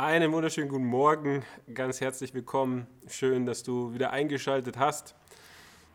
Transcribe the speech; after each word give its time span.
Einen 0.00 0.30
wunderschönen 0.30 0.68
guten 0.68 0.86
Morgen, 0.86 1.42
ganz 1.74 2.00
herzlich 2.00 2.32
willkommen. 2.32 2.86
Schön, 3.08 3.46
dass 3.46 3.64
du 3.64 3.92
wieder 3.94 4.12
eingeschaltet 4.12 4.78
hast 4.78 5.16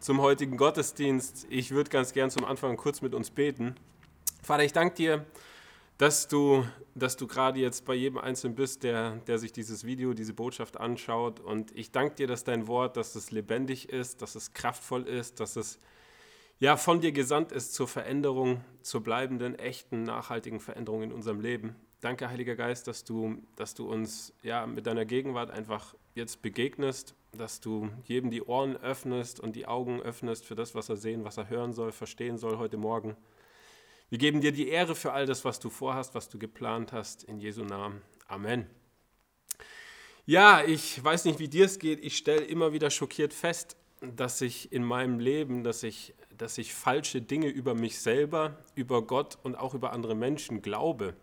zum 0.02 0.20
heutigen 0.20 0.58
Gottesdienst. 0.58 1.48
Ich 1.50 1.72
würde 1.72 1.90
ganz 1.90 2.12
gern 2.12 2.30
zum 2.30 2.44
Anfang 2.44 2.76
kurz 2.76 3.02
mit 3.02 3.16
uns 3.16 3.32
beten. 3.32 3.76
Vater, 4.42 4.66
ich 4.66 4.74
danke 4.74 4.96
dir, 4.96 5.26
dass 5.98 6.28
du, 6.28 6.66
dass 6.96 7.16
du 7.16 7.28
gerade 7.28 7.62
jetzt 7.62 7.86
bei 7.86 7.94
jedem 7.94 8.18
Einzelnen 8.18 8.56
bist, 8.56 8.84
der, 8.84 9.22
der 9.26 9.40
sich 9.40 9.54
dieses 9.54 9.86
Video, 9.86 10.14
diese 10.14 10.34
Botschaft 10.34 10.76
anschaut. 10.76 11.40
Und 11.40 11.72
ich 11.74 11.94
danke 11.94 12.16
dir, 12.16 12.28
dass 12.28 12.44
dein 12.44 12.68
Wort, 12.68 12.98
dass 12.98 13.16
es 13.16 13.32
lebendig 13.32 13.88
ist, 13.88 14.22
dass 14.22 14.36
es 14.36 14.52
kraftvoll 14.52 15.08
ist, 15.08 15.40
dass 15.40 15.56
es 15.56 15.80
ja, 16.60 16.76
von 16.76 17.00
dir 17.00 17.14
gesandt 17.14 17.54
ist 17.54 17.74
zur 17.74 17.88
Veränderung, 17.88 18.66
zur 18.82 19.02
bleibenden, 19.02 19.58
echten, 19.58 20.04
nachhaltigen 20.04 20.60
Veränderung 20.60 21.04
in 21.04 21.14
unserem 21.14 21.40
Leben. 21.40 21.78
Danke, 22.04 22.30
Heiliger 22.30 22.58
Geist, 22.58 22.90
dass 22.90 23.06
du, 23.06 23.38
dass 23.56 23.76
du 23.76 23.90
uns 23.90 24.34
ja, 24.44 24.66
mit 24.68 24.88
deiner 24.88 25.06
Gegenwart 25.06 25.52
einfach 25.52 25.96
jetzt 26.16 26.42
begegnest, 26.42 27.16
dass 27.32 27.62
du 27.62 27.92
jedem 28.04 28.30
die 28.30 28.42
Ohren 28.42 28.76
öffnest 28.76 29.40
und 29.40 29.56
die 29.56 29.68
Augen 29.68 30.02
öffnest 30.02 30.46
für 30.46 30.54
das, 30.54 30.76
was 30.76 30.90
er 30.90 30.98
sehen, 30.98 31.24
was 31.24 31.38
er 31.38 31.48
hören 31.48 31.72
soll, 31.72 31.94
verstehen 31.94 32.38
soll 32.38 32.58
heute 32.58 32.76
Morgen. 32.76 33.16
Wir 34.10 34.18
geben 34.18 34.42
dir 34.42 34.52
die 34.52 34.68
Ehre 34.68 34.96
für 34.96 35.14
all 35.14 35.26
das, 35.26 35.46
was 35.46 35.62
du 35.62 35.70
vorhast, 35.70 36.14
was 36.14 36.28
du 36.28 36.38
geplant 36.38 36.92
hast. 36.92 37.24
In 37.24 37.40
Jesu 37.40 37.64
Namen. 37.64 38.02
Amen. 38.28 38.68
Ja, 40.26 40.62
ich 40.62 41.02
weiß 41.02 41.24
nicht, 41.24 41.40
wie 41.40 41.48
dir 41.48 41.64
es 41.64 41.80
geht. 41.80 42.04
Ich 42.04 42.18
stelle 42.18 42.44
immer 42.44 42.74
wieder 42.74 42.90
schockiert 42.90 43.34
fest, 43.34 43.78
dass 44.02 44.42
ich 44.42 44.74
in 44.74 44.84
meinem 44.84 45.20
Leben, 45.22 45.64
dass 45.64 45.84
ich, 45.84 46.14
dass 46.38 46.58
ich 46.58 46.74
falsche 46.74 47.22
Dinge 47.22 47.48
über 47.48 47.76
mich 47.76 47.98
selber, 48.00 48.58
über 48.76 49.04
Gott 49.04 49.38
und 49.42 49.56
auch 49.56 49.74
über 49.74 49.94
andere 49.94 50.16
Menschen 50.16 50.62
glaube. 50.62 51.16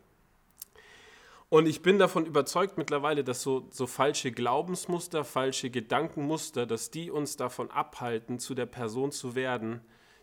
Und 1.50 1.66
ich 1.66 1.82
bin 1.82 1.98
davon 1.98 2.26
überzeugt 2.26 2.78
mittlerweile, 2.78 3.24
dass 3.24 3.42
so, 3.42 3.66
so 3.70 3.88
falsche 3.88 4.30
Glaubensmuster, 4.30 5.24
falsche 5.24 5.68
Gedankenmuster, 5.68 6.64
dass 6.64 6.92
die 6.92 7.10
uns 7.10 7.36
davon 7.36 7.72
abhalten, 7.72 8.38
zu 8.38 8.54
der 8.54 8.66
Person 8.66 9.10
zu 9.10 9.34
werden, 9.34 9.80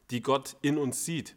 die 0.09 0.21
Gott 0.21 0.55
in 0.61 0.77
uns 0.77 1.03
sieht. 1.03 1.35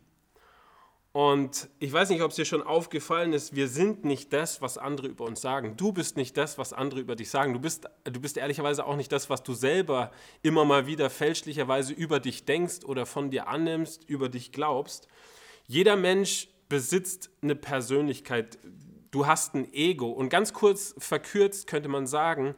Und 1.12 1.68
ich 1.80 1.92
weiß 1.92 2.08
nicht, 2.10 2.22
ob 2.22 2.30
es 2.30 2.36
dir 2.36 2.44
schon 2.44 2.62
aufgefallen 2.62 3.32
ist, 3.32 3.56
wir 3.56 3.66
sind 3.66 4.04
nicht 4.04 4.32
das, 4.32 4.62
was 4.62 4.78
andere 4.78 5.08
über 5.08 5.24
uns 5.24 5.40
sagen. 5.40 5.76
Du 5.76 5.90
bist 5.90 6.16
nicht 6.16 6.36
das, 6.36 6.56
was 6.56 6.72
andere 6.72 7.00
über 7.00 7.16
dich 7.16 7.28
sagen. 7.28 7.52
Du 7.52 7.58
bist, 7.58 7.88
du 8.04 8.20
bist 8.20 8.36
ehrlicherweise 8.36 8.86
auch 8.86 8.94
nicht 8.94 9.10
das, 9.10 9.28
was 9.28 9.42
du 9.42 9.54
selber 9.54 10.12
immer 10.42 10.64
mal 10.64 10.86
wieder 10.86 11.10
fälschlicherweise 11.10 11.92
über 11.92 12.20
dich 12.20 12.44
denkst 12.44 12.84
oder 12.84 13.06
von 13.06 13.30
dir 13.30 13.48
annimmst, 13.48 14.08
über 14.08 14.28
dich 14.28 14.52
glaubst. 14.52 15.08
Jeder 15.66 15.96
Mensch 15.96 16.46
besitzt 16.68 17.30
eine 17.42 17.56
Persönlichkeit 17.56 18.58
du 19.10 19.26
hast 19.26 19.54
ein 19.54 19.72
Ego. 19.72 20.10
Und 20.10 20.28
ganz 20.28 20.52
kurz 20.52 20.94
verkürzt 20.98 21.66
könnte 21.66 21.88
man 21.88 22.06
sagen, 22.06 22.54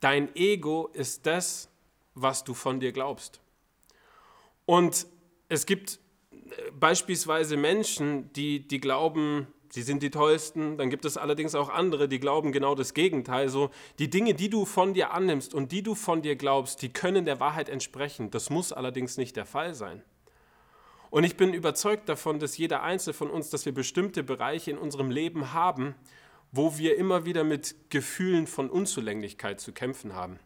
dein 0.00 0.34
Ego 0.34 0.88
ist 0.92 1.26
das, 1.26 1.68
was 2.14 2.44
du 2.44 2.54
von 2.54 2.80
dir 2.80 2.92
glaubst. 2.92 3.40
Und 4.64 5.06
es 5.48 5.66
gibt 5.66 6.00
äh, 6.32 6.70
beispielsweise 6.72 7.56
Menschen, 7.56 8.32
die, 8.32 8.66
die 8.66 8.80
glauben, 8.80 9.46
sie 9.70 9.82
sind 9.82 10.02
die 10.02 10.10
Tollsten. 10.10 10.76
Dann 10.76 10.90
gibt 10.90 11.04
es 11.04 11.16
allerdings 11.16 11.54
auch 11.54 11.68
andere, 11.68 12.08
die 12.08 12.18
glauben 12.18 12.52
genau 12.52 12.74
das 12.74 12.94
Gegenteil. 12.94 13.48
So, 13.48 13.70
die 13.98 14.10
Dinge, 14.10 14.34
die 14.34 14.50
du 14.50 14.64
von 14.64 14.94
dir 14.94 15.12
annimmst 15.12 15.54
und 15.54 15.72
die 15.72 15.82
du 15.82 15.94
von 15.94 16.22
dir 16.22 16.36
glaubst, 16.36 16.82
die 16.82 16.92
können 16.92 17.24
der 17.24 17.40
Wahrheit 17.40 17.68
entsprechen. 17.68 18.30
Das 18.30 18.50
muss 18.50 18.72
allerdings 18.72 19.16
nicht 19.16 19.36
der 19.36 19.46
Fall 19.46 19.74
sein. 19.74 20.02
Und 21.10 21.24
ich 21.24 21.36
bin 21.36 21.54
überzeugt 21.54 22.08
davon, 22.08 22.38
dass 22.38 22.58
jeder 22.58 22.82
Einzelne 22.82 23.14
von 23.14 23.30
uns, 23.30 23.50
dass 23.50 23.66
wir 23.66 23.72
bestimmte 23.72 24.22
Bereiche 24.22 24.70
in 24.70 24.78
unserem 24.78 25.10
Leben 25.10 25.52
haben, 25.52 25.94
wo 26.52 26.78
wir 26.78 26.96
immer 26.96 27.24
wieder 27.24 27.44
mit 27.44 27.74
Gefühlen 27.90 28.46
von 28.46 28.70
Unzulänglichkeit 28.70 29.60
zu 29.60 29.72
kämpfen 29.72 30.14
haben. 30.14 30.38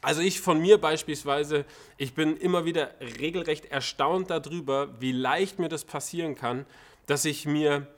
Also 0.00 0.20
ich 0.20 0.40
von 0.40 0.60
mir 0.60 0.78
beispielsweise, 0.78 1.64
ich 1.96 2.14
bin 2.14 2.36
immer 2.36 2.64
wieder 2.64 2.92
regelrecht 3.00 3.66
erstaunt 3.66 4.30
darüber, 4.30 5.00
wie 5.00 5.12
leicht 5.12 5.58
mir 5.58 5.68
das 5.68 5.84
passieren 5.84 6.34
kann, 6.34 6.66
dass 7.06 7.24
ich 7.24 7.46
mir 7.46 7.88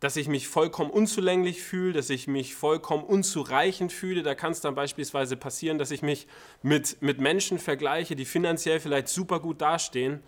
dass 0.00 0.16
ich 0.16 0.28
mich 0.28 0.48
vollkommen 0.48 0.90
unzulänglich 0.90 1.62
fühle, 1.62 1.92
dass 1.92 2.08
ich 2.08 2.26
mich 2.26 2.54
vollkommen 2.54 3.04
unzureichend 3.04 3.92
fühle. 3.92 4.22
Da 4.22 4.34
kann 4.34 4.52
es 4.52 4.62
dann 4.62 4.74
beispielsweise 4.74 5.36
passieren, 5.36 5.76
dass 5.76 5.90
ich 5.90 6.00
mich 6.00 6.26
mit, 6.62 7.02
mit 7.02 7.20
Menschen 7.20 7.58
vergleiche, 7.58 8.16
die 8.16 8.24
finanziell 8.24 8.80
vielleicht 8.80 9.08
super 9.08 9.40
gut 9.40 9.60
dastehen 9.60 10.22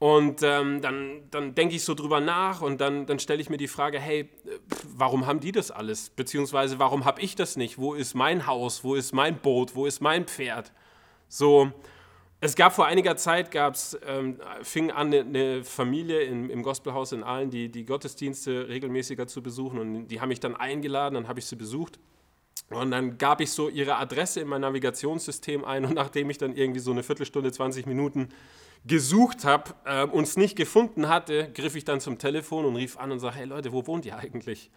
und 0.00 0.42
ähm, 0.42 0.80
dann, 0.80 1.24
dann 1.30 1.54
denke 1.54 1.76
ich 1.76 1.84
so 1.84 1.92
drüber 1.92 2.20
nach 2.20 2.62
und 2.62 2.80
dann, 2.80 3.04
dann 3.04 3.18
stelle 3.18 3.42
ich 3.42 3.50
mir 3.50 3.58
die 3.58 3.68
Frage, 3.68 4.00
hey, 4.00 4.30
warum 4.96 5.26
haben 5.26 5.40
die 5.40 5.52
das 5.52 5.70
alles? 5.70 6.08
Beziehungsweise 6.08 6.78
warum 6.78 7.04
habe 7.04 7.20
ich 7.20 7.36
das 7.36 7.56
nicht? 7.56 7.76
Wo 7.76 7.92
ist 7.92 8.14
mein 8.14 8.46
Haus? 8.46 8.82
Wo 8.82 8.94
ist 8.94 9.12
mein 9.12 9.36
Boot? 9.36 9.74
Wo 9.74 9.84
ist 9.84 10.00
mein 10.00 10.24
Pferd? 10.24 10.72
So, 11.28 11.70
es 12.40 12.56
gab 12.56 12.72
vor 12.72 12.86
einiger 12.86 13.18
Zeit, 13.18 13.50
gab's, 13.50 13.94
ähm, 14.06 14.38
fing 14.62 14.90
an 14.90 15.08
eine, 15.08 15.20
eine 15.20 15.64
Familie 15.64 16.22
im, 16.22 16.48
im 16.48 16.62
Gospelhaus 16.62 17.12
in 17.12 17.22
Aalen, 17.22 17.50
die, 17.50 17.68
die 17.68 17.84
Gottesdienste 17.84 18.68
regelmäßiger 18.68 19.26
zu 19.26 19.42
besuchen 19.42 19.78
und 19.78 20.08
die 20.08 20.22
haben 20.22 20.30
mich 20.30 20.40
dann 20.40 20.56
eingeladen, 20.56 21.16
dann 21.16 21.28
habe 21.28 21.40
ich 21.40 21.44
sie 21.44 21.56
besucht. 21.56 21.98
Und 22.70 22.92
dann 22.92 23.18
gab 23.18 23.40
ich 23.40 23.50
so 23.50 23.68
ihre 23.68 23.96
Adresse 23.96 24.40
in 24.40 24.48
mein 24.48 24.60
Navigationssystem 24.60 25.64
ein 25.64 25.84
und 25.84 25.94
nachdem 25.94 26.30
ich 26.30 26.38
dann 26.38 26.54
irgendwie 26.54 26.80
so 26.80 26.92
eine 26.92 27.02
Viertelstunde, 27.02 27.50
20 27.50 27.86
Minuten 27.86 28.28
gesucht 28.86 29.44
habe 29.44 29.74
äh, 29.84 30.04
und 30.04 30.22
es 30.22 30.36
nicht 30.36 30.56
gefunden 30.56 31.08
hatte, 31.08 31.50
griff 31.52 31.74
ich 31.74 31.84
dann 31.84 32.00
zum 32.00 32.18
Telefon 32.18 32.64
und 32.64 32.76
rief 32.76 32.96
an 32.96 33.12
und 33.12 33.18
sagte, 33.18 33.38
hey 33.38 33.46
Leute, 33.46 33.72
wo 33.72 33.86
wohnt 33.86 34.06
ihr 34.06 34.16
eigentlich? 34.16 34.70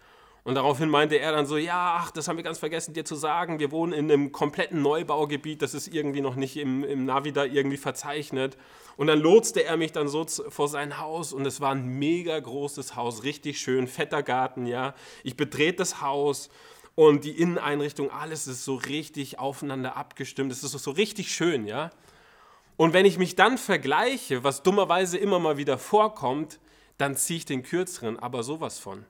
Und 0.43 0.55
daraufhin 0.55 0.89
meinte 0.89 1.17
er 1.17 1.31
dann 1.31 1.45
so, 1.45 1.55
ja, 1.55 1.99
ach, 2.01 2.11
das 2.11 2.27
haben 2.27 2.35
wir 2.35 2.43
ganz 2.43 2.59
vergessen 2.59 2.93
dir 2.93 3.05
zu 3.05 3.15
sagen, 3.15 3.59
wir 3.59 3.71
wohnen 3.71 3.93
in 3.93 4.11
einem 4.11 4.33
kompletten 4.33 4.81
Neubaugebiet, 4.81 5.61
das 5.61 5.73
ist 5.73 5.87
irgendwie 5.87 6.19
noch 6.19 6.35
nicht 6.35 6.57
im, 6.57 6.83
im 6.83 7.05
Navi 7.05 7.31
da 7.31 7.45
irgendwie 7.45 7.77
verzeichnet. 7.77 8.57
Und 8.97 9.07
dann 9.07 9.19
lotste 9.19 9.63
er 9.63 9.77
mich 9.77 9.93
dann 9.93 10.09
so 10.09 10.25
vor 10.25 10.67
sein 10.67 10.99
Haus 10.99 11.31
und 11.31 11.45
es 11.45 11.61
war 11.61 11.71
ein 11.71 11.97
mega 11.97 12.37
großes 12.37 12.97
Haus, 12.97 13.23
richtig 13.23 13.59
schön, 13.59 13.87
fetter 13.87 14.21
Garten, 14.21 14.65
ja. 14.65 14.95
Ich 15.23 15.37
betrete 15.37 15.77
das 15.77 16.01
Haus 16.01 16.49
und 16.95 17.23
die 17.23 17.31
Inneneinrichtung, 17.31 18.11
alles 18.11 18.47
ist 18.47 18.63
so 18.63 18.75
richtig 18.75 19.39
aufeinander 19.39 19.97
abgestimmt, 19.97 20.51
es 20.51 20.63
ist 20.63 20.71
so 20.71 20.91
richtig 20.91 21.33
schön, 21.33 21.65
ja. 21.65 21.89
Und 22.77 22.93
wenn 22.93 23.05
ich 23.05 23.17
mich 23.17 23.35
dann 23.35 23.57
vergleiche, 23.57 24.43
was 24.43 24.63
dummerweise 24.63 25.17
immer 25.17 25.39
mal 25.39 25.57
wieder 25.57 25.77
vorkommt, 25.77 26.59
dann 26.97 27.15
ziehe 27.15 27.37
ich 27.37 27.45
den 27.45 27.63
kürzeren, 27.63 28.19
aber 28.19 28.43
sowas 28.43 28.79
von. 28.79 29.05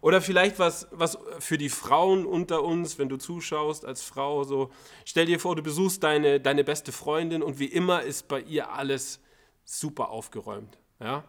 Oder 0.00 0.20
vielleicht 0.20 0.58
was, 0.58 0.88
was 0.90 1.16
für 1.38 1.58
die 1.58 1.68
Frauen 1.68 2.26
unter 2.26 2.64
uns, 2.64 2.98
wenn 2.98 3.08
du 3.08 3.16
zuschaust 3.18 3.84
als 3.84 4.02
Frau, 4.02 4.42
so, 4.42 4.70
stell 5.04 5.26
dir 5.26 5.38
vor, 5.38 5.54
du 5.54 5.62
besuchst 5.62 6.02
deine, 6.02 6.40
deine 6.40 6.64
beste 6.64 6.90
Freundin 6.90 7.40
und 7.42 7.60
wie 7.60 7.66
immer 7.66 8.02
ist 8.02 8.26
bei 8.26 8.40
ihr 8.40 8.72
alles 8.72 9.20
super 9.64 10.10
aufgeräumt. 10.10 10.78
Ja? 10.98 11.24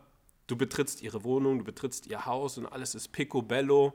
Du 0.48 0.56
betrittst 0.56 1.04
ihre 1.04 1.24
Wohnung, 1.24 1.60
du 1.60 1.66
betrittst 1.66 2.08
ihr 2.08 2.26
Haus 2.26 2.58
und 2.58 2.66
alles 2.66 2.96
ist 2.96 3.12
picobello 3.12 3.94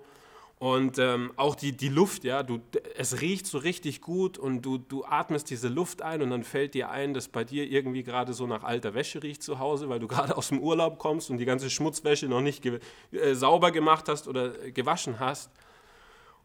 und 0.59 0.99
ähm, 0.99 1.33
auch 1.37 1.55
die, 1.55 1.77
die 1.77 1.89
Luft, 1.89 2.25
ja, 2.25 2.43
du, 2.43 2.61
es 2.97 3.21
riecht 3.21 3.47
so 3.47 3.59
richtig 3.59 4.01
gut 4.01 4.39
und 4.39 4.63
du, 4.63 4.79
du 4.79 5.05
atmest 5.05 5.51
diese 5.51 5.69
Luft 5.69 6.03
ein 6.03 6.21
und 6.21 6.31
dann 6.31 6.43
fällt 6.43 6.75
dir 6.75 6.91
ein, 6.91 7.15
dass 7.15 7.29
bei 7.29 7.45
dir 7.45 7.71
irgendwie 7.71 8.03
gerade 8.03 8.33
so 8.33 8.49
nach 8.49 8.65
alter 8.65 8.93
Wäsche 8.93 9.23
riecht 9.23 9.41
zu 9.41 9.61
Hause, 9.61 9.89
weil 9.89 10.01
du 10.01 10.09
gerade 10.09 10.37
aus 10.37 10.49
dem 10.49 10.59
Urlaub 10.59 10.99
kommst 10.99 11.31
und 11.31 11.39
die 11.39 11.45
ganze 11.45 11.71
Schmutzwäsche 11.71 12.27
noch 12.27 12.41
nicht 12.41 12.63
ge 12.63 12.81
äh, 13.13 13.35
sauber 13.35 13.71
gemacht 13.71 14.09
hast 14.09 14.27
oder 14.27 14.49
gewaschen 14.49 15.21
hast. 15.21 15.53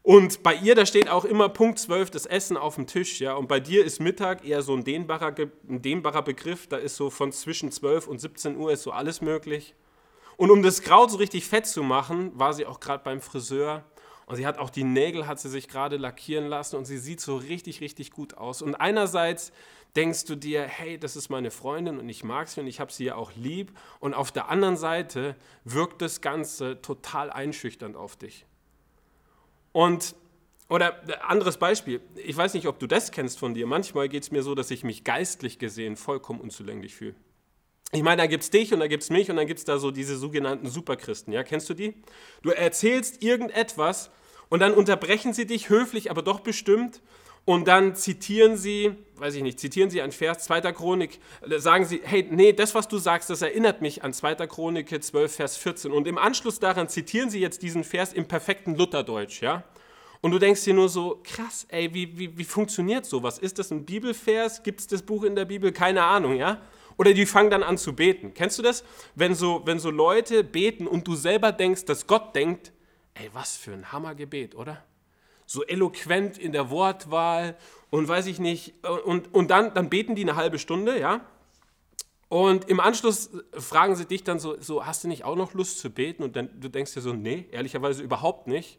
Und 0.04 0.44
bei 0.44 0.54
ihr, 0.54 0.76
da 0.76 0.86
steht 0.86 1.08
auch 1.08 1.24
immer 1.24 1.48
Punkt 1.48 1.80
12 1.80 2.10
das 2.10 2.26
Essen 2.26 2.56
auf 2.56 2.76
dem 2.76 2.86
Tisch, 2.86 3.20
ja. 3.20 3.34
Und 3.34 3.48
bei 3.48 3.58
dir 3.58 3.84
ist 3.84 4.00
Mittag 4.00 4.46
eher 4.46 4.62
so 4.62 4.74
ein 4.74 4.84
dehnbarer, 4.84 5.34
ein 5.68 5.82
dehnbarer 5.82 6.22
Begriff, 6.22 6.68
da 6.68 6.76
ist 6.76 6.94
so 6.96 7.10
von 7.10 7.32
zwischen 7.32 7.72
12 7.72 8.06
und 8.06 8.20
17 8.20 8.56
Uhr 8.58 8.70
ist 8.70 8.82
so 8.82 8.92
alles 8.92 9.22
möglich. 9.22 9.74
Und 10.36 10.50
um 10.50 10.62
das 10.62 10.82
Kraut 10.82 11.10
so 11.10 11.16
richtig 11.16 11.46
fett 11.46 11.66
zu 11.66 11.82
machen, 11.82 12.30
war 12.38 12.52
sie 12.52 12.66
auch 12.66 12.80
gerade 12.80 13.02
beim 13.02 13.20
Friseur 13.20 13.84
und 14.26 14.36
sie 14.36 14.46
hat 14.46 14.58
auch 14.58 14.70
die 14.70 14.84
Nägel, 14.84 15.26
hat 15.26 15.40
sie 15.40 15.48
sich 15.48 15.68
gerade 15.68 15.96
lackieren 15.96 16.46
lassen 16.46 16.76
und 16.76 16.84
sie 16.84 16.98
sieht 16.98 17.20
so 17.20 17.36
richtig, 17.36 17.80
richtig 17.80 18.10
gut 18.10 18.34
aus. 18.34 18.62
Und 18.62 18.74
einerseits 18.74 19.52
denkst 19.96 20.24
du 20.24 20.34
dir, 20.34 20.62
hey, 20.62 20.98
das 20.98 21.16
ist 21.16 21.28
meine 21.28 21.50
Freundin 21.50 21.98
und 21.98 22.08
ich 22.08 22.24
mag 22.24 22.48
sie 22.48 22.60
und 22.60 22.66
ich 22.66 22.80
habe 22.80 22.92
sie 22.92 23.04
ja 23.04 23.14
auch 23.16 23.32
lieb. 23.36 23.76
Und 24.00 24.14
auf 24.14 24.32
der 24.32 24.48
anderen 24.48 24.76
Seite 24.76 25.36
wirkt 25.64 26.02
das 26.02 26.20
Ganze 26.20 26.80
total 26.80 27.30
einschüchternd 27.30 27.96
auf 27.96 28.16
dich. 28.16 28.46
Und, 29.72 30.14
oder 30.68 31.00
anderes 31.28 31.58
Beispiel, 31.58 32.00
ich 32.16 32.36
weiß 32.36 32.54
nicht, 32.54 32.66
ob 32.66 32.78
du 32.78 32.86
das 32.86 33.12
kennst 33.12 33.38
von 33.38 33.54
dir. 33.54 33.66
Manchmal 33.66 34.08
geht 34.08 34.22
es 34.22 34.30
mir 34.30 34.42
so, 34.42 34.54
dass 34.54 34.70
ich 34.70 34.84
mich 34.84 35.04
geistlich 35.04 35.58
gesehen 35.58 35.96
vollkommen 35.96 36.40
unzulänglich 36.40 36.94
fühle. 36.94 37.14
Ich 37.94 38.02
meine, 38.02 38.22
da 38.22 38.26
gibt 38.26 38.42
es 38.42 38.50
dich 38.50 38.74
und 38.74 38.80
da 38.80 38.88
gibt 38.88 39.04
es 39.04 39.10
mich 39.10 39.30
und 39.30 39.36
dann 39.36 39.46
gibt 39.46 39.60
es 39.60 39.64
da 39.64 39.78
so 39.78 39.92
diese 39.92 40.16
sogenannten 40.16 40.66
Superchristen. 40.66 41.32
Ja, 41.32 41.44
kennst 41.44 41.70
du 41.70 41.74
die? 41.74 41.94
Du 42.42 42.50
erzählst 42.50 43.22
irgendetwas 43.22 44.10
und 44.48 44.58
dann 44.58 44.74
unterbrechen 44.74 45.32
sie 45.32 45.46
dich 45.46 45.68
höflich, 45.68 46.10
aber 46.10 46.22
doch 46.22 46.40
bestimmt. 46.40 47.02
Und 47.44 47.68
dann 47.68 47.94
zitieren 47.94 48.56
sie, 48.56 48.96
weiß 49.16 49.36
ich 49.36 49.44
nicht, 49.44 49.60
zitieren 49.60 49.90
sie 49.90 50.02
ein 50.02 50.10
Vers 50.10 50.44
2. 50.44 50.72
Chronik, 50.72 51.20
sagen 51.58 51.84
sie, 51.84 52.00
hey, 52.02 52.26
nee, 52.28 52.52
das, 52.52 52.74
was 52.74 52.88
du 52.88 52.98
sagst, 52.98 53.30
das 53.30 53.42
erinnert 53.42 53.80
mich 53.80 54.02
an 54.02 54.12
2. 54.12 54.34
Chronik 54.48 55.04
12, 55.04 55.32
Vers 55.32 55.56
14. 55.56 55.92
Und 55.92 56.08
im 56.08 56.18
Anschluss 56.18 56.58
daran 56.58 56.88
zitieren 56.88 57.30
sie 57.30 57.38
jetzt 57.38 57.62
diesen 57.62 57.84
Vers 57.84 58.12
im 58.12 58.26
perfekten 58.26 58.74
Lutherdeutsch, 58.74 59.40
ja? 59.40 59.62
Und 60.20 60.32
du 60.32 60.38
denkst 60.40 60.64
dir 60.64 60.74
nur 60.74 60.88
so, 60.88 61.20
krass, 61.22 61.66
ey, 61.68 61.92
wie, 61.94 62.18
wie, 62.18 62.36
wie 62.36 62.44
funktioniert 62.44 63.04
sowas? 63.04 63.38
Ist 63.38 63.58
das 63.60 63.70
ein 63.70 63.84
Bibelvers? 63.84 64.62
Gibt 64.64 64.80
es 64.80 64.86
das 64.86 65.02
Buch 65.02 65.22
in 65.22 65.36
der 65.36 65.44
Bibel? 65.44 65.70
Keine 65.70 66.02
Ahnung, 66.02 66.34
ja? 66.34 66.60
Oder 66.96 67.12
die 67.14 67.26
fangen 67.26 67.50
dann 67.50 67.62
an 67.62 67.78
zu 67.78 67.94
beten. 67.94 68.34
Kennst 68.34 68.58
du 68.58 68.62
das? 68.62 68.84
Wenn 69.14 69.34
so, 69.34 69.62
wenn 69.64 69.78
so 69.78 69.90
Leute 69.90 70.44
beten 70.44 70.86
und 70.86 71.06
du 71.06 71.14
selber 71.14 71.52
denkst, 71.52 71.84
dass 71.86 72.06
Gott 72.06 72.34
denkt, 72.34 72.72
ey, 73.14 73.30
was 73.32 73.56
für 73.56 73.72
ein 73.72 73.92
Hammergebet, 73.92 74.54
oder? 74.54 74.84
So 75.46 75.64
eloquent 75.64 76.38
in 76.38 76.52
der 76.52 76.70
Wortwahl 76.70 77.56
und 77.90 78.08
weiß 78.08 78.26
ich 78.26 78.38
nicht. 78.38 78.74
Und, 79.04 79.32
und 79.34 79.50
dann, 79.50 79.74
dann 79.74 79.90
beten 79.90 80.14
die 80.14 80.22
eine 80.22 80.36
halbe 80.36 80.58
Stunde, 80.58 80.98
ja? 80.98 81.20
Und 82.28 82.68
im 82.68 82.80
Anschluss 82.80 83.30
fragen 83.52 83.94
sie 83.94 84.06
dich 84.06 84.24
dann 84.24 84.38
so, 84.38 84.60
so, 84.60 84.86
hast 84.86 85.04
du 85.04 85.08
nicht 85.08 85.24
auch 85.24 85.36
noch 85.36 85.54
Lust 85.54 85.78
zu 85.78 85.90
beten? 85.90 86.22
Und 86.22 86.36
dann 86.36 86.48
du 86.58 86.68
denkst 86.68 86.94
dir 86.94 87.00
so, 87.00 87.12
nee, 87.12 87.46
ehrlicherweise 87.52 88.02
überhaupt 88.02 88.46
nicht. 88.46 88.78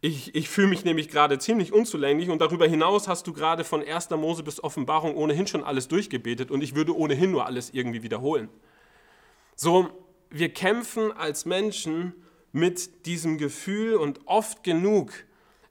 Ich, 0.00 0.34
ich 0.34 0.48
fühle 0.48 0.68
mich 0.68 0.84
nämlich 0.84 1.08
gerade 1.08 1.38
ziemlich 1.38 1.72
unzulänglich 1.72 2.28
und 2.28 2.40
darüber 2.40 2.66
hinaus 2.66 3.08
hast 3.08 3.26
du 3.26 3.32
gerade 3.32 3.64
von 3.64 3.82
1. 3.82 4.10
Mose 4.10 4.42
bis 4.42 4.62
Offenbarung 4.62 5.16
ohnehin 5.16 5.46
schon 5.46 5.64
alles 5.64 5.88
durchgebetet 5.88 6.50
und 6.50 6.62
ich 6.62 6.74
würde 6.74 6.94
ohnehin 6.94 7.30
nur 7.30 7.46
alles 7.46 7.70
irgendwie 7.70 8.02
wiederholen. 8.02 8.48
So, 9.54 9.88
wir 10.30 10.52
kämpfen 10.52 11.12
als 11.12 11.46
Menschen 11.46 12.12
mit 12.52 13.06
diesem 13.06 13.38
Gefühl 13.38 13.96
und 13.96 14.20
oft 14.26 14.62
genug 14.62 15.12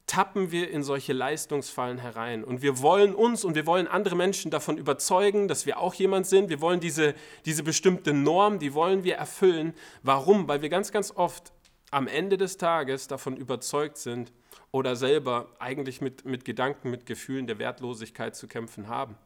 tappen 0.08 0.52
wir 0.52 0.70
in 0.70 0.84
solche 0.84 1.14
Leistungsfallen 1.14 1.98
herein. 1.98 2.44
Und 2.44 2.62
wir 2.62 2.82
wollen 2.82 3.16
uns 3.16 3.44
und 3.44 3.56
wir 3.56 3.66
wollen 3.66 3.88
andere 3.88 4.16
Menschen 4.16 4.52
davon 4.52 4.78
überzeugen, 4.78 5.48
dass 5.48 5.66
wir 5.66 5.80
auch 5.80 5.94
jemand 5.96 6.28
sind. 6.28 6.50
Wir 6.50 6.62
wollen 6.62 6.80
diese, 6.80 7.16
diese 7.46 7.64
bestimmte 7.64 8.14
Norm, 8.14 8.60
die 8.60 8.74
wollen 8.74 9.04
wir 9.04 9.16
erfüllen. 9.16 9.74
Warum? 10.04 10.48
Weil 10.48 10.62
wir 10.62 10.70
ganz, 10.70 10.92
ganz 10.92 11.12
oft 11.16 11.54
am 11.96 12.08
Ende 12.08 12.36
des 12.36 12.58
Tages 12.58 13.08
davon 13.08 13.38
überzeugt 13.38 13.98
sind 13.98 14.34
oder 14.72 14.98
selber 14.98 15.48
eigentlich 15.60 16.02
mit, 16.02 16.26
mit 16.26 16.44
Gedanken, 16.44 16.90
mit 16.92 17.06
Gefühlen 17.06 17.48
der 17.48 17.58
Wertlosigkeit 17.58 18.36
zu 18.36 18.50
kämpfen 18.50 18.90
haben. 18.90 19.18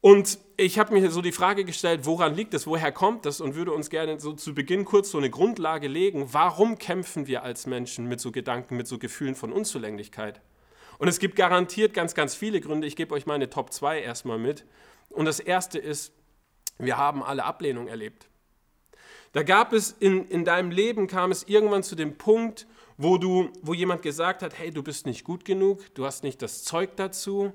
Und 0.00 0.38
ich 0.56 0.78
habe 0.78 0.94
mir 0.94 1.10
so 1.10 1.20
die 1.20 1.32
Frage 1.32 1.64
gestellt, 1.64 2.06
woran 2.06 2.36
liegt 2.36 2.54
es, 2.54 2.68
woher 2.68 2.92
kommt 2.92 3.26
das 3.26 3.40
und 3.40 3.56
würde 3.56 3.72
uns 3.72 3.90
gerne 3.90 4.20
so 4.20 4.32
zu 4.32 4.54
Beginn 4.54 4.84
kurz 4.84 5.10
so 5.10 5.18
eine 5.18 5.28
Grundlage 5.28 5.88
legen, 5.88 6.32
warum 6.32 6.78
kämpfen 6.78 7.26
wir 7.26 7.42
als 7.42 7.66
Menschen 7.66 8.06
mit 8.06 8.20
so 8.20 8.30
Gedanken, 8.30 8.76
mit 8.76 8.86
so 8.86 8.98
Gefühlen 8.98 9.34
von 9.34 9.52
Unzulänglichkeit? 9.52 10.40
Und 10.98 11.08
es 11.08 11.18
gibt 11.18 11.34
garantiert 11.34 11.94
ganz, 11.94 12.14
ganz 12.14 12.36
viele 12.36 12.60
Gründe. 12.60 12.86
Ich 12.86 12.94
gebe 12.94 13.12
euch 13.12 13.26
meine 13.26 13.50
Top 13.50 13.72
2 13.72 14.02
erstmal 14.02 14.38
mit. 14.38 14.64
Und 15.08 15.24
das 15.24 15.40
erste 15.40 15.80
ist, 15.80 16.12
wir 16.78 16.96
haben 16.96 17.24
alle 17.24 17.44
Ablehnung 17.44 17.88
erlebt. 17.88 18.29
Da 19.32 19.42
gab 19.42 19.72
es 19.72 19.92
in, 20.00 20.26
in 20.26 20.44
deinem 20.44 20.70
Leben, 20.70 21.06
kam 21.06 21.30
es 21.30 21.44
irgendwann 21.44 21.82
zu 21.82 21.94
dem 21.94 22.18
Punkt, 22.18 22.66
wo, 22.96 23.16
du, 23.16 23.50
wo 23.62 23.74
jemand 23.74 24.02
gesagt 24.02 24.42
hat, 24.42 24.58
hey, 24.58 24.70
du 24.70 24.82
bist 24.82 25.06
nicht 25.06 25.24
gut 25.24 25.44
genug, 25.44 25.94
du 25.94 26.04
hast 26.04 26.24
nicht 26.24 26.42
das 26.42 26.64
Zeug 26.64 26.96
dazu, 26.96 27.52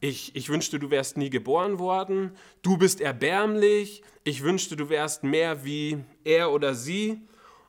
ich, 0.00 0.34
ich 0.34 0.48
wünschte, 0.48 0.78
du 0.78 0.90
wärst 0.90 1.18
nie 1.18 1.28
geboren 1.28 1.78
worden, 1.78 2.32
du 2.62 2.78
bist 2.78 3.02
erbärmlich, 3.02 4.02
ich 4.24 4.42
wünschte, 4.42 4.74
du 4.76 4.88
wärst 4.88 5.22
mehr 5.22 5.64
wie 5.64 6.02
er 6.24 6.52
oder 6.52 6.74
sie, 6.74 7.20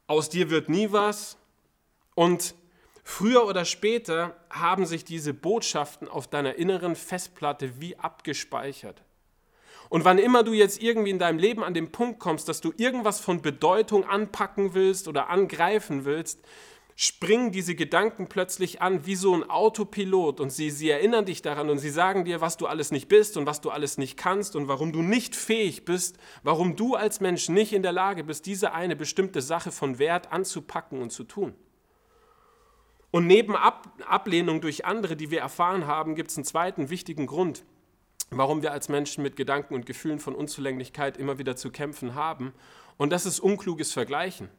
aus 0.07 0.29
dir 0.29 0.49
wird 0.49 0.69
nie 0.69 0.91
was. 0.91 1.37
Und 2.15 2.55
früher 3.03 3.45
oder 3.45 3.65
später 3.65 4.35
haben 4.49 4.85
sich 4.85 5.03
diese 5.03 5.33
Botschaften 5.33 6.07
auf 6.07 6.27
deiner 6.27 6.55
inneren 6.55 6.95
Festplatte 6.95 7.81
wie 7.81 7.97
abgespeichert. 7.97 9.03
Und 9.91 10.05
wann 10.05 10.19
immer 10.19 10.43
du 10.43 10.53
jetzt 10.53 10.81
irgendwie 10.81 11.09
in 11.09 11.19
deinem 11.19 11.37
Leben 11.37 11.65
an 11.65 11.73
den 11.73 11.91
Punkt 11.91 12.17
kommst, 12.17 12.47
dass 12.47 12.61
du 12.61 12.71
irgendwas 12.77 13.19
von 13.19 13.41
Bedeutung 13.41 14.05
anpacken 14.05 14.73
willst 14.73 15.09
oder 15.09 15.29
angreifen 15.29 16.05
willst, 16.05 16.39
springen 16.95 17.51
diese 17.51 17.75
Gedanken 17.75 18.27
plötzlich 18.27 18.81
an 18.81 19.05
wie 19.05 19.15
so 19.15 19.35
ein 19.35 19.49
Autopilot 19.49 20.39
und 20.39 20.49
sie, 20.49 20.69
sie 20.69 20.89
erinnern 20.89 21.25
dich 21.25 21.41
daran 21.41 21.69
und 21.69 21.79
sie 21.79 21.89
sagen 21.89 22.23
dir, 22.23 22.39
was 22.39 22.55
du 22.55 22.67
alles 22.67 22.91
nicht 22.91 23.09
bist 23.09 23.35
und 23.35 23.45
was 23.45 23.59
du 23.59 23.69
alles 23.69 23.97
nicht 23.97 24.15
kannst 24.15 24.55
und 24.55 24.69
warum 24.69 24.93
du 24.93 25.01
nicht 25.01 25.35
fähig 25.35 25.83
bist, 25.83 26.17
warum 26.41 26.77
du 26.77 26.95
als 26.95 27.19
Mensch 27.19 27.49
nicht 27.49 27.73
in 27.73 27.83
der 27.83 27.91
Lage 27.91 28.23
bist, 28.23 28.45
diese 28.45 28.71
eine 28.71 28.95
bestimmte 28.95 29.41
Sache 29.41 29.73
von 29.73 29.99
Wert 29.99 30.31
anzupacken 30.31 31.01
und 31.01 31.11
zu 31.11 31.25
tun. 31.25 31.53
Und 33.11 33.27
neben 33.27 33.57
Ab 33.57 33.89
Ablehnung 34.07 34.61
durch 34.61 34.85
andere, 34.85 35.17
die 35.17 35.31
wir 35.31 35.41
erfahren 35.41 35.85
haben, 35.85 36.15
gibt 36.15 36.31
es 36.31 36.37
einen 36.37 36.45
zweiten 36.45 36.89
wichtigen 36.89 37.27
Grund, 37.27 37.65
warum 38.31 38.61
wir 38.61 38.71
als 38.71 38.87
Menschen 38.87 39.23
mit 39.23 39.35
Gedanken 39.35 39.75
und 39.75 39.85
Gefühlen 39.85 40.19
von 40.19 40.33
Unzulänglichkeit 40.33 41.17
immer 41.17 41.37
wieder 41.37 41.57
zu 41.57 41.69
kämpfen 41.69 42.15
haben. 42.15 42.53
Und 42.97 43.11
das 43.11 43.25
ist 43.25 43.41
unkluges 43.41 43.91
Vergleichen. 43.91 44.49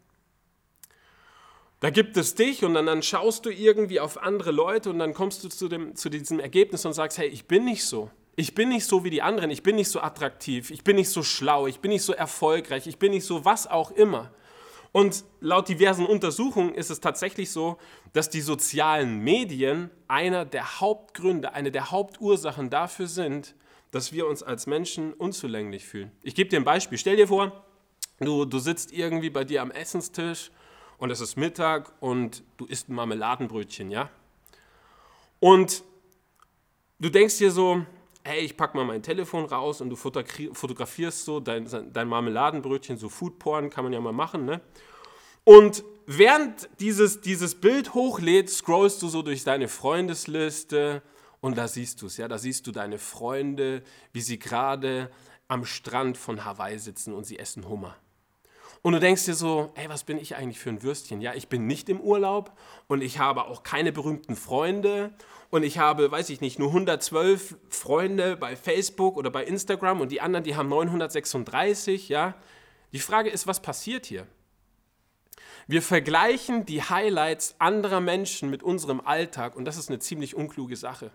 Da 1.80 1.90
gibt 1.90 2.16
es 2.16 2.34
dich 2.34 2.64
und 2.64 2.74
dann, 2.74 2.86
dann 2.86 3.02
schaust 3.02 3.46
du 3.46 3.50
irgendwie 3.50 3.98
auf 3.98 4.22
andere 4.22 4.52
Leute 4.52 4.90
und 4.90 4.98
dann 4.98 5.14
kommst 5.14 5.42
du 5.42 5.48
zu, 5.48 5.68
dem, 5.68 5.96
zu 5.96 6.10
diesem 6.10 6.38
Ergebnis 6.38 6.84
und 6.84 6.92
sagst, 6.92 7.18
hey, 7.18 7.28
ich 7.28 7.46
bin 7.46 7.64
nicht 7.64 7.84
so. 7.84 8.10
Ich 8.36 8.54
bin 8.54 8.68
nicht 8.68 8.86
so 8.86 9.04
wie 9.04 9.10
die 9.10 9.20
anderen, 9.20 9.50
ich 9.50 9.62
bin 9.62 9.76
nicht 9.76 9.88
so 9.90 10.00
attraktiv, 10.00 10.70
ich 10.70 10.84
bin 10.84 10.96
nicht 10.96 11.10
so 11.10 11.22
schlau, 11.22 11.66
ich 11.66 11.80
bin 11.80 11.90
nicht 11.90 12.04
so 12.04 12.14
erfolgreich, 12.14 12.86
ich 12.86 12.98
bin 12.98 13.10
nicht 13.10 13.26
so 13.26 13.44
was 13.44 13.66
auch 13.66 13.90
immer. 13.90 14.30
Und 14.92 15.24
laut 15.40 15.68
diversen 15.68 16.06
Untersuchungen 16.06 16.74
ist 16.74 16.90
es 16.90 17.00
tatsächlich 17.00 17.50
so, 17.50 17.78
dass 18.12 18.30
die 18.30 18.42
sozialen 18.42 19.18
Medien 19.18 19.90
einer 20.08 20.44
der 20.44 20.80
Hauptgründe, 20.80 21.52
eine 21.52 21.70
der 21.70 21.90
Hauptursachen 21.90 22.70
dafür 22.70 23.06
sind, 23.06 23.54
dass 23.92 24.12
wir 24.12 24.26
uns 24.26 24.42
als 24.42 24.66
Menschen 24.66 25.12
unzulänglich 25.12 25.86
fühlen. 25.86 26.10
Ich 26.22 26.34
gebe 26.34 26.50
dir 26.50 26.56
ein 26.56 26.64
Beispiel. 26.64 26.98
Stell 26.98 27.16
dir 27.16 27.28
vor, 27.28 27.64
du, 28.18 28.44
du 28.46 28.58
sitzt 28.58 28.92
irgendwie 28.92 29.30
bei 29.30 29.44
dir 29.44 29.62
am 29.62 29.70
Essenstisch 29.70 30.50
und 30.98 31.10
es 31.10 31.20
ist 31.20 31.36
Mittag 31.36 31.92
und 32.00 32.42
du 32.56 32.64
isst 32.64 32.88
ein 32.88 32.94
Marmeladenbrötchen, 32.94 33.90
ja? 33.90 34.10
Und 35.40 35.84
du 36.98 37.10
denkst 37.10 37.38
dir 37.38 37.50
so, 37.50 37.84
hey, 38.24 38.40
ich 38.40 38.56
pack 38.56 38.74
mal 38.74 38.84
mein 38.84 39.02
Telefon 39.02 39.44
raus 39.44 39.80
und 39.80 39.90
du 39.90 39.96
fotografierst 39.96 41.24
so 41.24 41.40
dein, 41.40 41.68
dein 41.92 42.08
Marmeladenbrötchen, 42.08 42.96
so 42.96 43.10
Foodporn 43.10 43.68
kann 43.68 43.84
man 43.84 43.92
ja 43.92 44.00
mal 44.00 44.12
machen, 44.12 44.46
ne? 44.46 44.62
Und 45.44 45.84
während 46.06 46.70
dieses, 46.80 47.20
dieses 47.20 47.56
Bild 47.56 47.92
hochlädt, 47.92 48.48
scrollst 48.48 49.02
du 49.02 49.08
so 49.08 49.22
durch 49.22 49.44
deine 49.44 49.68
Freundesliste 49.68 51.02
und 51.42 51.58
da 51.58 51.68
siehst 51.68 52.00
du 52.00 52.06
es, 52.06 52.16
ja, 52.16 52.28
da 52.28 52.38
siehst 52.38 52.66
du 52.68 52.72
deine 52.72 52.98
Freunde, 52.98 53.82
wie 54.12 54.20
sie 54.20 54.38
gerade 54.38 55.10
am 55.48 55.66
Strand 55.66 56.16
von 56.16 56.44
Hawaii 56.44 56.78
sitzen 56.78 57.12
und 57.12 57.24
sie 57.24 57.38
essen 57.38 57.68
Hummer. 57.68 57.96
Und 58.80 58.94
du 58.94 59.00
denkst 59.00 59.24
dir 59.24 59.34
so, 59.34 59.72
ey, 59.74 59.88
was 59.88 60.04
bin 60.04 60.18
ich 60.18 60.36
eigentlich 60.36 60.60
für 60.60 60.70
ein 60.70 60.82
Würstchen? 60.82 61.20
Ja, 61.20 61.34
ich 61.34 61.48
bin 61.48 61.66
nicht 61.66 61.88
im 61.88 62.00
Urlaub 62.00 62.56
und 62.86 63.02
ich 63.02 63.18
habe 63.18 63.46
auch 63.46 63.64
keine 63.64 63.92
berühmten 63.92 64.36
Freunde 64.36 65.12
und 65.50 65.64
ich 65.64 65.78
habe, 65.78 66.12
weiß 66.12 66.30
ich 66.30 66.40
nicht, 66.40 66.60
nur 66.60 66.68
112 66.68 67.56
Freunde 67.68 68.36
bei 68.36 68.54
Facebook 68.54 69.16
oder 69.16 69.30
bei 69.30 69.44
Instagram 69.44 70.00
und 70.00 70.12
die 70.12 70.20
anderen, 70.20 70.44
die 70.44 70.54
haben 70.54 70.68
936, 70.68 72.08
ja. 72.08 72.36
Die 72.92 73.00
Frage 73.00 73.30
ist, 73.30 73.48
was 73.48 73.60
passiert 73.60 74.06
hier? 74.06 74.28
Wir 75.66 75.82
vergleichen 75.82 76.66
die 76.66 76.82
Highlights 76.82 77.56
anderer 77.58 78.00
Menschen 78.00 78.48
mit 78.48 78.62
unserem 78.62 79.00
Alltag 79.00 79.56
und 79.56 79.64
das 79.64 79.76
ist 79.76 79.88
eine 79.90 79.98
ziemlich 79.98 80.36
unkluge 80.36 80.76
Sache. 80.76 81.10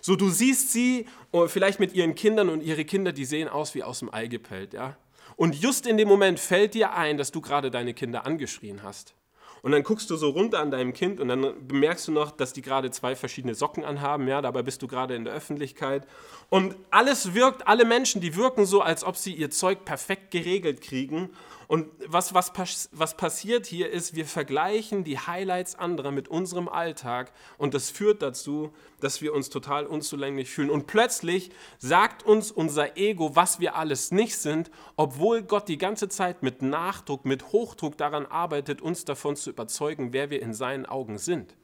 So, 0.00 0.16
du 0.16 0.28
siehst 0.30 0.72
sie 0.72 1.06
oh, 1.32 1.48
vielleicht 1.48 1.80
mit 1.80 1.94
ihren 1.94 2.14
Kindern 2.14 2.48
und 2.48 2.62
ihre 2.62 2.84
Kinder, 2.84 3.12
die 3.12 3.24
sehen 3.24 3.48
aus 3.48 3.74
wie 3.74 3.82
aus 3.82 4.00
dem 4.00 4.12
Ei 4.12 4.26
gepellt, 4.26 4.72
ja. 4.72 4.96
Und 5.36 5.54
just 5.54 5.86
in 5.86 5.98
dem 5.98 6.08
Moment 6.08 6.40
fällt 6.40 6.74
dir 6.74 6.94
ein, 6.94 7.18
dass 7.18 7.30
du 7.30 7.40
gerade 7.40 7.70
deine 7.70 7.92
Kinder 7.92 8.24
angeschrien 8.24 8.82
hast. 8.82 9.14
Und 9.62 9.72
dann 9.72 9.82
guckst 9.82 10.08
du 10.10 10.16
so 10.16 10.30
runter 10.30 10.60
an 10.60 10.70
deinem 10.70 10.92
Kind 10.92 11.18
und 11.18 11.28
dann 11.28 11.66
bemerkst 11.66 12.08
du 12.08 12.12
noch, 12.12 12.30
dass 12.30 12.52
die 12.52 12.62
gerade 12.62 12.90
zwei 12.90 13.16
verschiedene 13.16 13.54
Socken 13.54 13.84
anhaben, 13.84 14.28
ja, 14.28 14.40
dabei 14.40 14.62
bist 14.62 14.80
du 14.80 14.86
gerade 14.86 15.16
in 15.16 15.24
der 15.24 15.34
Öffentlichkeit. 15.34 16.06
Und 16.50 16.76
alles 16.90 17.34
wirkt, 17.34 17.66
alle 17.66 17.84
Menschen, 17.84 18.20
die 18.20 18.36
wirken 18.36 18.64
so, 18.64 18.80
als 18.80 19.02
ob 19.02 19.16
sie 19.16 19.34
ihr 19.34 19.50
Zeug 19.50 19.84
perfekt 19.84 20.30
geregelt 20.30 20.80
kriegen 20.82 21.30
und 21.68 21.88
was, 22.06 22.34
was, 22.34 22.88
was 22.92 23.16
passiert 23.16 23.66
hier 23.66 23.90
ist, 23.90 24.14
wir 24.14 24.26
vergleichen 24.26 25.04
die 25.04 25.18
Highlights 25.18 25.74
anderer 25.74 26.12
mit 26.12 26.28
unserem 26.28 26.68
Alltag 26.68 27.32
und 27.58 27.74
das 27.74 27.90
führt 27.90 28.22
dazu, 28.22 28.72
dass 29.00 29.20
wir 29.20 29.34
uns 29.34 29.50
total 29.50 29.86
unzulänglich 29.86 30.48
fühlen. 30.48 30.70
Und 30.70 30.86
plötzlich 30.86 31.50
sagt 31.78 32.22
uns 32.22 32.50
unser 32.50 32.96
Ego, 32.96 33.34
was 33.34 33.58
wir 33.60 33.74
alles 33.74 34.12
nicht 34.12 34.36
sind, 34.38 34.70
obwohl 34.96 35.42
Gott 35.42 35.68
die 35.68 35.78
ganze 35.78 36.08
Zeit 36.08 36.42
mit 36.42 36.62
Nachdruck, 36.62 37.24
mit 37.24 37.52
Hochdruck 37.52 37.98
daran 37.98 38.26
arbeitet, 38.26 38.80
uns 38.80 39.04
davon 39.04 39.36
zu 39.36 39.50
überzeugen, 39.50 40.12
wer 40.12 40.30
wir 40.30 40.42
in 40.42 40.54
seinen 40.54 40.86
Augen 40.86 41.18
sind. 41.18 41.56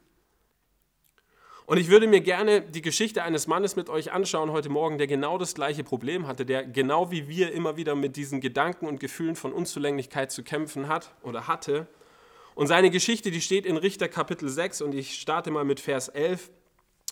Und 1.65 1.77
ich 1.77 1.87
würde 1.87 2.07
mir 2.07 2.19
gerne 2.19 2.61
die 2.61 2.81
Geschichte 2.81 3.23
eines 3.23 3.47
Mannes 3.47 3.77
mit 3.77 3.89
euch 3.89 4.11
anschauen 4.11 4.51
heute 4.51 4.67
Morgen, 4.67 4.97
der 4.97 5.07
genau 5.07 5.37
das 5.37 5.55
gleiche 5.55 5.83
Problem 5.83 6.27
hatte, 6.27 6.45
der 6.45 6.65
genau 6.65 7.09
wie 7.09 7.29
wir 7.29 7.53
immer 7.53 7.77
wieder 7.77 7.95
mit 7.95 8.17
diesen 8.17 8.41
Gedanken 8.41 8.85
und 8.85 8.99
Gefühlen 8.99 9.37
von 9.37 9.53
Unzulänglichkeit 9.53 10.31
zu 10.31 10.43
kämpfen 10.43 10.89
hat 10.89 11.15
oder 11.21 11.47
hatte. 11.47 11.87
Und 12.53 12.67
seine 12.67 12.89
Geschichte, 12.89 13.31
die 13.31 13.41
steht 13.41 13.65
in 13.65 13.77
Richter 13.77 14.09
Kapitel 14.09 14.49
6 14.49 14.81
und 14.81 14.93
ich 14.93 15.15
starte 15.19 15.51
mal 15.51 15.63
mit 15.63 15.79
Vers 15.79 16.09
11. 16.09 16.51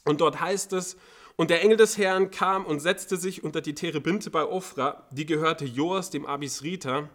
Und 0.03 0.19
dort 0.19 0.41
heißt 0.41 0.73
es, 0.73 0.97
und 1.37 1.49
der 1.49 1.63
Engel 1.63 1.77
des 1.77 1.97
Herrn 1.97 2.29
kam 2.29 2.65
und 2.65 2.81
setzte 2.81 3.15
sich 3.15 3.43
unter 3.43 3.61
die 3.61 3.73
Terebinte 3.73 4.29
bei 4.29 4.45
Ophra, 4.45 5.07
die 5.11 5.25
gehörte 5.25 5.63
Joas, 5.63 6.09
dem 6.09 6.25
Abisriter, 6.25 7.09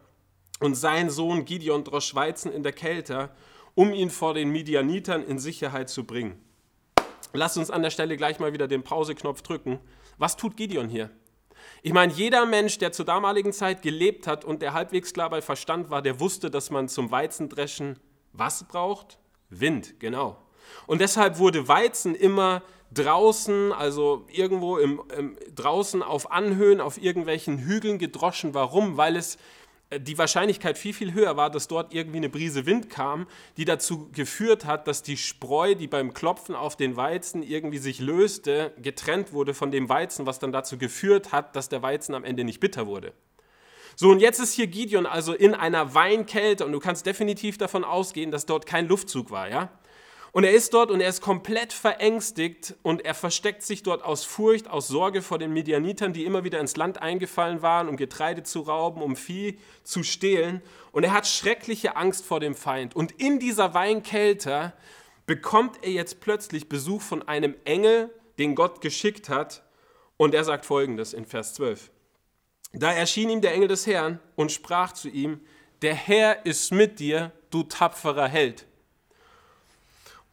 und 0.59 0.75
sein 0.75 1.11
Sohn 1.11 1.45
Gideon 1.45 1.85
drosch 1.85 2.15
Weizen 2.15 2.51
in 2.51 2.63
der 2.63 2.73
Kälte, 2.73 3.29
um 3.75 3.93
ihn 3.93 4.09
vor 4.09 4.33
den 4.33 4.49
Midianitern 4.49 5.23
in 5.23 5.39
Sicherheit 5.39 5.91
zu 5.91 6.05
bringen. 6.05 6.46
Lasst 7.37 7.59
uns 7.59 7.71
an 7.71 7.83
der 7.83 7.91
Stelle 7.91 8.17
gleich 8.17 8.39
mal 8.39 8.53
wieder 8.53 8.69
den 8.69 8.83
Pauseknopf 8.83 9.43
drücken. 9.43 9.79
Was 10.19 10.37
tut 10.37 10.57
Gideon 10.57 10.89
hier? 10.89 11.11
Ich 11.83 11.93
meine, 11.93 12.13
jeder 12.13 12.47
Mensch, 12.47 12.79
der 12.79 12.93
zur 12.93 13.05
damaligen 13.05 13.53
Zeit 13.53 13.83
gelebt 13.83 14.27
hat 14.27 14.45
und 14.45 14.63
der 14.63 14.73
halbwegs 14.73 15.13
klar 15.13 15.31
bei 15.31 15.43
Verstand 15.43 15.91
war, 15.91 16.03
der 16.03 16.21
wusste, 16.21 16.51
dass 16.51 16.71
man 16.71 16.89
zum 16.89 17.11
Weizendreschen 17.11 17.99
was 18.33 18.65
braucht? 18.65 19.19
Wind, 19.51 20.01
genau. 20.01 20.37
Und 20.87 21.01
deshalb 21.01 21.39
wurde 21.39 21.69
Weizen 21.69 22.15
immer 22.15 22.63
draußen, 22.93 23.73
also 23.73 24.27
irgendwo 24.29 24.79
im, 24.79 25.01
im, 25.17 25.37
draußen 25.55 26.03
auf 26.03 26.31
Anhöhen, 26.31 26.81
auf 26.81 27.01
irgendwelchen 27.01 27.59
Hügeln 27.59 27.99
gedroschen. 27.99 28.55
Warum? 28.55 28.97
Weil 28.97 29.17
es 29.17 29.39
die 29.95 30.19
Wahrscheinlichkeit 30.19 30.79
viel, 30.79 30.93
viel 30.93 31.15
höher 31.15 31.37
war, 31.37 31.49
dass 31.49 31.69
dort 31.69 31.95
irgendwie 31.95 32.17
eine 32.17 32.29
Brise 32.29 32.67
Wind 32.67 32.91
kam, 32.91 33.27
die 33.57 33.65
dazu 33.65 34.09
geführt 34.11 34.65
hat, 34.65 34.89
dass 34.89 35.03
die 35.03 35.17
Spreu, 35.17 35.77
die 35.77 35.87
beim 35.87 36.13
Klopfen 36.13 36.57
auf 36.57 36.77
den 36.77 36.97
Weizen 36.97 37.43
irgendwie 37.43 37.79
sich 37.79 38.01
löste, 38.01 38.73
getrennt 38.83 39.33
wurde 39.33 39.55
von 39.55 39.71
dem 39.71 39.89
Weizen, 39.89 40.27
was 40.27 40.41
dann 40.41 40.51
dazu 40.51 40.77
geführt 40.77 41.31
hat, 41.31 41.55
dass 41.55 41.69
der 41.69 41.83
Weizen 41.83 42.15
am 42.15 42.25
Ende 42.25 42.43
nicht 42.43 42.59
bitter 42.59 42.89
wurde. 42.89 43.13
So, 43.95 44.11
und 44.11 44.19
jetzt 44.19 44.41
ist 44.41 44.53
hier 44.53 44.67
Gideon 44.67 45.07
also 45.07 45.33
in 45.33 45.55
einer 45.55 45.95
Weinkälte 45.95 46.67
und 46.67 46.73
du 46.73 46.81
kannst 46.81 47.07
definitiv 47.07 47.57
davon 47.57 47.85
ausgehen, 47.85 48.31
dass 48.31 48.45
dort 48.45 48.67
kein 48.67 48.89
Luftzug 48.89 49.31
war, 49.31 49.49
ja? 49.49 49.71
Und 50.37 50.45
er 50.45 50.53
ist 50.53 50.75
dort 50.75 50.91
und 50.91 51.01
er 51.01 51.09
ist 51.09 51.23
komplett 51.23 51.73
verängstigt 51.73 52.75
und 52.83 53.07
er 53.07 53.15
versteckt 53.15 53.63
sich 53.63 53.83
dort 53.83 54.05
aus 54.05 54.27
Furcht, 54.27 54.69
aus 54.69 54.87
Sorge 54.87 55.23
vor 55.23 55.39
den 55.39 55.51
Medianitern, 55.55 56.13
die 56.13 56.27
immer 56.27 56.45
wieder 56.45 56.61
ins 56.61 56.77
Land 56.77 57.01
eingefallen 57.01 57.63
waren, 57.63 57.89
um 57.89 57.97
Getreide 57.97 58.43
zu 58.43 58.61
rauben, 58.61 59.01
um 59.01 59.17
Vieh 59.17 59.59
zu 59.83 60.03
stehlen. 60.03 60.61
Und 60.93 61.05
er 61.05 61.15
hat 61.15 61.27
schreckliche 61.27 61.97
Angst 61.97 62.27
vor 62.27 62.39
dem 62.39 62.55
Feind. 62.55 62.95
Und 62.95 63.13
in 63.13 63.39
dieser 63.39 63.73
Weinkälte 63.73 64.75
bekommt 65.25 65.79
er 65.81 65.93
jetzt 65.93 66.21
plötzlich 66.21 66.69
Besuch 66.69 67.01
von 67.01 67.27
einem 67.27 67.55
Engel, 67.65 68.13
den 68.39 68.55
Gott 68.57 68.83
geschickt 68.83 69.31
hat. 69.31 69.63
Und 70.19 70.35
er 70.35 70.45
sagt 70.45 70.67
folgendes 70.67 71.15
in 71.15 71.25
Vers 71.25 71.55
12. 71.55 71.91
Da 72.75 72.93
erschien 72.93 73.31
ihm 73.31 73.41
der 73.41 73.55
Engel 73.55 73.69
des 73.69 73.87
Herrn 73.87 74.21
und 74.35 74.53
sprach 74.53 74.93
zu 74.93 75.09
ihm, 75.09 75.41
der 75.81 75.95
Herr 75.95 76.45
ist 76.45 76.73
mit 76.73 77.01
dir, 77.01 77.33
du 77.49 77.63
tapferer 77.63 78.29
Held. 78.29 78.66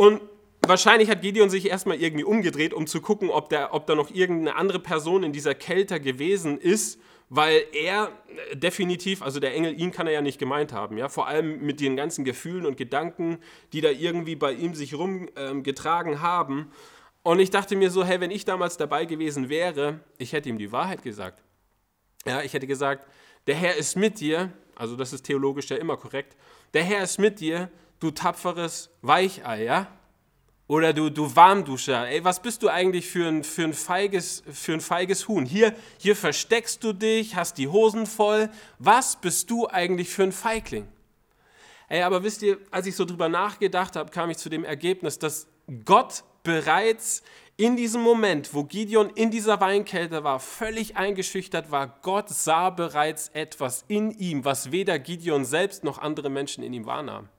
Und 0.04 0.20
wahrscheinlich 0.60 1.10
hat 1.10 1.22
Gideon 1.22 1.50
sich 1.50 1.70
erstmal 1.70 1.96
irgendwie 1.96 2.26
umgedreht, 2.26 2.74
um 2.74 2.88
zu 2.88 3.00
gucken, 3.00 3.30
ob, 3.30 3.48
der, 3.48 3.74
ob 3.74 3.88
da 3.88 3.96
noch 3.96 4.12
irgendeine 4.12 4.58
andere 4.58 4.80
Person 4.80 5.24
in 5.24 5.32
dieser 5.32 5.56
Kälte 5.56 6.02
gewesen 6.02 6.58
ist, 6.58 7.00
weil 7.30 7.64
er 7.72 8.12
definitiv, 8.54 9.22
also 9.22 9.40
der 9.40 9.56
Engel, 9.56 9.80
ihn 9.80 9.92
kann 9.92 10.06
er 10.08 10.12
ja 10.12 10.22
nicht 10.22 10.40
gemeint 10.40 10.74
haben, 10.74 10.98
ja, 10.98 11.08
vor 11.08 11.28
allem 11.28 11.62
mit 11.62 11.80
den 11.80 11.96
ganzen 11.96 12.26
Gefühlen 12.26 12.66
und 12.66 12.76
Gedanken, 12.76 13.38
die 13.72 13.80
da 13.80 13.92
irgendwie 13.92 14.36
bei 14.36 14.52
ihm 14.52 14.76
sich 14.76 14.94
rumgetragen 14.94 16.14
ähm, 16.14 16.22
haben. 16.22 16.72
Und 17.22 17.40
ich 17.40 17.50
dachte 17.50 17.78
mir 17.78 17.90
so, 17.90 18.04
hey, 18.04 18.20
wenn 18.20 18.30
ich 18.30 18.44
damals 18.44 18.76
dabei 18.76 19.06
gewesen 19.06 19.48
wäre, 19.48 20.02
ich 20.18 20.34
hätte 20.34 20.50
ihm 20.50 20.58
die 20.58 20.74
Wahrheit 20.74 21.02
gesagt. 21.02 21.42
Ja, 22.26 22.42
ich 22.42 22.54
hätte 22.54 22.68
gesagt, 22.68 23.08
der 23.48 23.56
Herr 23.56 23.78
ist 23.78 23.96
mit 23.96 24.20
dir, 24.20 24.52
also 24.76 24.98
das 24.98 25.14
ist 25.14 25.24
theologisch 25.24 25.70
ja 25.70 25.78
immer 25.78 25.96
korrekt, 25.96 26.36
der 26.74 26.84
Herr 26.84 27.04
ist 27.04 27.20
mit 27.20 27.40
dir, 27.40 27.72
du 28.04 28.12
tapferes 28.12 28.90
Weichei, 29.02 29.64
ja? 29.64 29.88
Oder 30.68 30.94
du, 30.94 31.10
du 31.10 31.36
Warmduscher, 31.36 32.08
ey, 32.08 32.24
was 32.24 32.42
bist 32.42 32.64
du 32.64 32.70
eigentlich 32.70 33.08
für 33.08 33.28
ein, 33.28 33.44
für 33.44 33.64
ein, 33.64 33.74
feiges, 33.74 34.44
für 34.52 34.74
ein 34.74 34.82
feiges 34.82 35.28
Huhn? 35.28 35.46
Hier, 35.46 35.76
hier 35.98 36.16
versteckst 36.16 36.84
du 36.84 36.94
dich, 36.94 37.36
hast 37.36 37.58
die 37.58 37.68
Hosen 37.68 38.06
voll. 38.06 38.50
Was 38.80 39.18
bist 39.18 39.50
du 39.52 39.68
eigentlich 39.68 40.10
für 40.10 40.24
ein 40.24 40.32
Feigling? 40.32 40.88
Ey, 41.90 42.02
aber 42.02 42.24
wisst 42.24 42.42
ihr, 42.42 42.58
als 42.72 42.88
ich 42.88 42.96
so 42.96 43.06
drüber 43.06 43.30
nachgedacht 43.30 43.96
habe, 43.96 44.10
kam 44.10 44.30
ich 44.30 44.38
zu 44.38 44.50
dem 44.50 44.64
Ergebnis, 44.64 45.20
dass 45.20 45.48
Gott 45.86 46.24
bereits 46.44 47.24
in 47.56 47.76
diesem 47.76 48.02
Moment, 48.02 48.54
wo 48.54 48.64
Gideon 48.64 49.10
in 49.12 49.32
dieser 49.32 49.60
Weinkälte 49.60 50.24
war, 50.24 50.40
völlig 50.40 50.98
eingeschüchtert 50.98 51.72
war, 51.72 52.00
Gott 52.02 52.30
sah 52.30 52.70
bereits 52.70 53.28
etwas 53.30 53.86
in 53.88 54.12
ihm, 54.12 54.44
was 54.44 54.72
weder 54.72 54.98
Gideon 54.98 55.46
selbst 55.46 55.84
noch 55.84 56.00
andere 56.00 56.30
Menschen 56.30 56.64
in 56.64 56.74
ihm 56.74 56.86
wahrnahmen. 56.86 57.30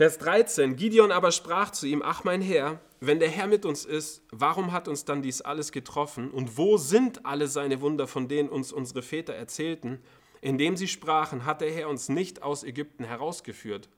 Vers 0.00 0.16
13, 0.16 0.76
Gideon 0.76 1.12
aber 1.12 1.30
sprach 1.30 1.72
zu 1.72 1.86
ihm, 1.86 2.00
ach 2.02 2.24
mein 2.24 2.40
Herr, 2.40 2.80
wenn 3.00 3.20
der 3.20 3.28
Herr 3.28 3.46
mit 3.46 3.66
uns 3.66 3.84
ist, 3.84 4.22
warum 4.30 4.72
hat 4.72 4.88
uns 4.88 5.04
dann 5.04 5.20
dies 5.20 5.42
alles 5.42 5.72
getroffen 5.72 6.30
und 6.30 6.56
wo 6.56 6.78
sind 6.78 7.26
alle 7.26 7.48
seine 7.48 7.82
Wunder, 7.82 8.06
von 8.06 8.26
denen 8.26 8.48
uns 8.48 8.72
unsere 8.72 9.02
Väter 9.02 9.34
erzählten, 9.34 10.00
indem 10.40 10.78
sie 10.78 10.88
sprachen, 10.88 11.44
hat 11.44 11.60
der 11.60 11.70
Herr 11.70 11.90
uns 11.90 12.08
nicht 12.08 12.42
aus 12.42 12.64
Ägypten 12.64 13.04
herausgeführt. 13.04 13.90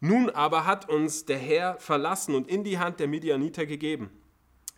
Nun 0.00 0.28
aber 0.28 0.66
hat 0.66 0.90
uns 0.90 1.24
der 1.24 1.38
Herr 1.38 1.78
verlassen 1.78 2.34
und 2.34 2.46
in 2.46 2.62
die 2.62 2.78
Hand 2.78 3.00
der 3.00 3.08
Midianiter 3.08 3.64
gegeben. 3.64 4.10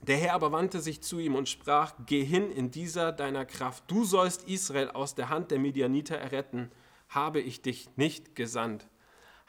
Der 0.02 0.18
Herr 0.18 0.34
aber 0.34 0.52
wandte 0.52 0.78
sich 0.78 1.00
zu 1.00 1.18
ihm 1.18 1.34
und 1.34 1.48
sprach, 1.48 1.94
Geh 2.06 2.22
hin 2.22 2.48
in 2.48 2.70
dieser 2.70 3.10
deiner 3.10 3.44
Kraft, 3.44 3.90
du 3.90 4.04
sollst 4.04 4.48
Israel 4.48 4.90
aus 4.90 5.16
der 5.16 5.30
Hand 5.30 5.50
der 5.50 5.58
Midianiter 5.58 6.14
erretten, 6.14 6.70
habe 7.08 7.40
ich 7.40 7.60
dich 7.60 7.88
nicht 7.96 8.36
gesandt. 8.36 8.86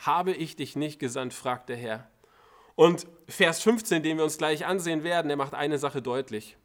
Habe 0.02 0.34
ich 0.34 0.56
dich 0.56 0.76
nicht 0.76 1.00
gesandt, 1.00 1.34
fragt 1.34 1.70
der 1.70 1.78
Herr. 1.78 2.10
Und 2.76 3.06
Vers 3.28 3.62
15, 3.62 4.02
den 4.02 4.18
wir 4.18 4.24
uns 4.24 4.38
gleich 4.38 4.66
ansehen 4.66 5.04
werden, 5.04 5.28
der 5.28 5.38
macht 5.38 5.54
eine 5.54 5.78
Sache 5.78 6.02
deutlich. 6.02 6.58